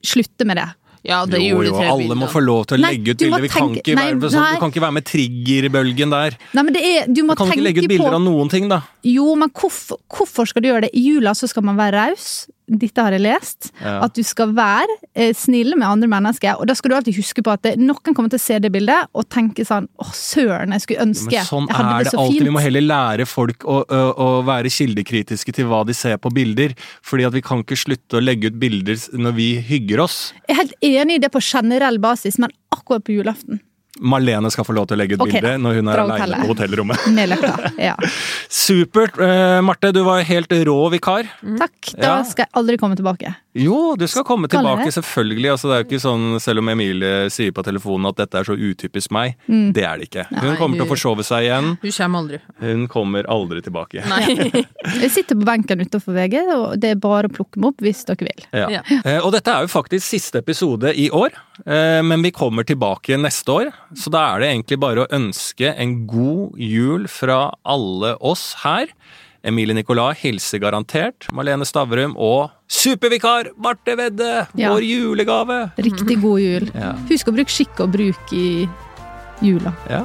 slutte 0.07 0.47
med 0.47 0.61
det. 0.61 0.71
Ja, 1.07 1.21
det 1.31 1.39
Jo, 1.39 1.61
gjorde 1.61 1.71
jo, 1.71 1.83
alle 1.87 2.17
må 2.19 2.27
få 2.31 2.43
lov 2.43 2.65
til 2.67 2.79
å 2.79 2.83
Nei, 2.83 2.91
legge 2.97 3.15
ut 3.15 3.23
bilder. 3.23 3.45
Vi 3.45 3.51
kan 3.53 3.71
ikke 3.79 3.95
nei, 3.95 4.07
være, 4.17 4.31
sånn, 4.35 4.49
du 4.57 4.63
kan 4.65 4.73
ikke 4.73 4.83
være 4.83 4.97
med 4.97 5.07
triggerbølgen 5.07 6.15
der. 6.17 6.37
Nei, 6.57 6.65
men 6.67 6.75
det 6.75 6.83
er, 6.83 7.07
du 7.07 7.23
må 7.23 7.37
Du 7.37 7.43
kan 7.43 7.53
ikke 7.55 7.67
legge 7.67 7.85
ut 7.85 7.91
bilder 7.93 8.11
på 8.11 8.19
av 8.19 8.25
noen 8.25 8.51
ting, 8.53 8.67
da. 8.73 8.81
Jo, 9.07 9.29
men 9.39 9.53
hvorfor, 9.55 10.01
hvorfor 10.11 10.51
skal 10.51 10.65
du 10.65 10.71
gjøre 10.73 10.89
det? 10.89 10.93
I 10.99 11.05
jula 11.07 11.37
så 11.39 11.49
skal 11.51 11.67
man 11.69 11.79
være 11.79 12.09
raus. 12.09 12.31
Dette 12.67 12.99
har 12.99 13.15
jeg 13.15 13.23
lest. 13.23 13.69
Ja. 13.79 14.01
At 14.03 14.17
du 14.19 14.23
skal 14.27 14.51
være 14.57 14.91
eh, 15.15 15.31
snill 15.39 15.77
med 15.79 15.87
andre 15.87 16.09
mennesker. 16.11 16.59
Og 16.59 16.67
da 16.67 16.75
skal 16.75 16.91
du 16.91 16.97
alltid 16.99 17.15
huske 17.21 17.45
på 17.47 17.53
at 17.55 17.63
det, 17.63 17.77
noen 17.79 18.17
kommer 18.17 18.33
til 18.33 18.41
å 18.41 18.43
se 18.43 18.59
det 18.63 18.73
bildet 18.75 19.07
og 19.15 19.29
tenke 19.31 19.63
sånn 19.67 19.87
Å, 20.03 20.09
søren, 20.17 20.75
jeg 20.75 20.83
skulle 20.83 21.05
ønske 21.07 21.31
Men 21.31 21.47
sånn 21.47 21.69
jeg 21.71 21.79
hadde 21.79 21.93
det 21.95 22.09
det 22.09 22.15
så 22.17 22.23
alltid. 22.25 22.41
fint. 22.41 22.49
Vi 22.49 22.55
må 22.57 22.65
heller 22.65 22.87
lære 22.89 23.29
folk 23.31 23.67
å, 23.71 23.79
å, 23.87 24.01
å 24.27 24.29
være 24.49 24.73
kildekritiske 24.73 25.55
til 25.55 25.71
hva 25.71 25.85
de 25.87 25.95
ser 25.95 26.19
på 26.19 26.33
bilder. 26.35 26.75
Fordi 27.07 27.29
at 27.29 27.37
vi 27.39 27.45
kan 27.47 27.63
ikke 27.63 27.79
slutte 27.79 28.19
å 28.19 28.25
legge 28.25 28.51
ut 28.51 28.59
bilder 28.59 28.99
når 29.15 29.39
vi 29.39 29.49
hygger 29.71 30.03
oss. 30.09 30.19
Jeg 30.49 30.57
er 30.57 30.63
helt 30.65 30.77
enig 30.91 31.21
i 31.21 31.23
det 31.23 31.31
på 31.35 31.43
generell 31.45 32.03
basis, 32.03 32.41
men 32.43 32.51
akkurat 32.75 33.07
på 33.07 33.15
julaften. 33.21 33.63
Marlene 34.01 34.51
skal 34.53 34.67
få 34.67 34.75
lov 34.77 34.89
til 34.91 34.97
å 34.97 35.01
legge 35.01 35.17
ut 35.17 35.25
okay, 35.25 35.41
bilde 35.41 35.55
når 35.63 35.79
hun 35.81 35.89
er 35.93 36.03
aleine 36.05 36.41
på 36.43 36.51
hotellrommet. 36.53 37.07
Ja. 37.87 37.95
Supert. 38.49 39.19
Uh, 39.19 39.61
Marte, 39.65 39.93
du 39.93 40.03
var 40.07 40.23
helt 40.27 40.53
rå 40.67 40.77
vikar. 40.93 41.29
Takk. 41.59 41.93
Da 41.97 42.07
Ja. 42.07 42.23
skal 42.25 42.47
jeg 42.47 42.53
aldri 42.61 42.77
komme 42.81 42.97
tilbake. 42.99 43.35
Jo, 43.57 43.95
du 43.97 44.05
skal 44.07 44.25
komme 44.29 44.51
Skal 44.51 44.61
tilbake, 44.61 44.93
selvfølgelig. 44.93 45.51
Altså, 45.55 45.69
det 45.71 45.77
er 45.77 45.83
jo 45.83 45.87
ikke 45.89 46.03
sånn, 46.03 46.25
Selv 46.45 46.61
om 46.61 46.69
Emilie 46.69 47.31
sier 47.33 47.55
på 47.57 47.65
telefonen 47.65 48.11
at 48.11 48.19
dette 48.21 48.37
er 48.43 48.45
så 48.45 48.53
utypisk 48.53 49.11
meg, 49.17 49.37
det 49.49 49.85
er 49.87 49.97
det 49.97 50.11
ikke. 50.11 50.27
Hun 50.29 50.51
Nei, 50.51 50.57
kommer 50.61 50.77
til 50.77 50.85
å 50.85 50.91
forsove 50.91 51.25
seg 51.25 51.47
igjen. 51.47 51.71
Hun 51.81 51.95
kommer 51.97 52.21
aldri. 52.21 52.41
Hun 52.61 52.85
kommer 52.93 53.31
aldri 53.33 53.63
tilbake. 53.65 54.05
Nei. 54.11 54.65
Jeg 55.07 55.11
sitter 55.15 55.39
på 55.41 55.47
benken 55.49 55.81
utenfor 55.81 56.17
VG, 56.17 56.37
og 56.53 56.77
det 56.83 56.93
er 56.95 57.01
bare 57.01 57.31
å 57.31 57.33
plukke 57.33 57.61
meg 57.63 57.73
opp 57.73 57.87
hvis 57.87 58.05
dere 58.09 58.29
vil. 58.29 58.45
Ja. 58.53 58.69
Ja. 58.77 58.83
Eh, 59.01 59.21
Og 59.25 59.33
dette 59.35 59.53
er 59.57 59.65
jo 59.65 59.73
faktisk 59.73 60.05
siste 60.05 60.43
episode 60.45 60.93
i 60.93 61.09
år, 61.15 61.33
uh, 61.65 62.03
men 62.05 62.23
vi 62.27 62.35
kommer 62.37 62.67
tilbake 62.69 63.17
neste 63.21 63.57
år. 63.57 63.73
Så 63.95 64.11
da 64.11 64.25
er 64.33 64.43
det 64.43 64.51
egentlig 64.51 64.81
bare 64.83 65.05
å 65.05 65.11
ønske 65.15 65.71
en 65.77 66.01
god 66.11 66.59
jul 66.59 67.07
fra 67.13 67.53
alle 67.63 68.17
oss 68.19 68.55
her. 68.65 68.91
Emilie 69.47 69.77
Nicolas 69.79 70.19
hilser 70.25 70.59
garantert. 70.59 71.29
Marlene 71.31 71.67
Stavrum 71.69 72.17
og 72.19 72.51
supervikar 72.67 73.53
Marte 73.63 73.95
Vedde! 73.99 74.33
Ja. 74.59 74.75
Vår 74.75 74.87
julegave! 74.89 75.61
Riktig 75.79 76.19
god 76.25 76.43
jul. 76.43 76.71
Ja. 76.75 76.95
Husk 77.13 77.31
å 77.31 77.37
bruke 77.37 77.55
skikk 77.55 77.85
og 77.87 77.95
bruk 77.95 78.35
i 78.35 78.67
jula. 79.45 79.77
Ja. 79.93 80.03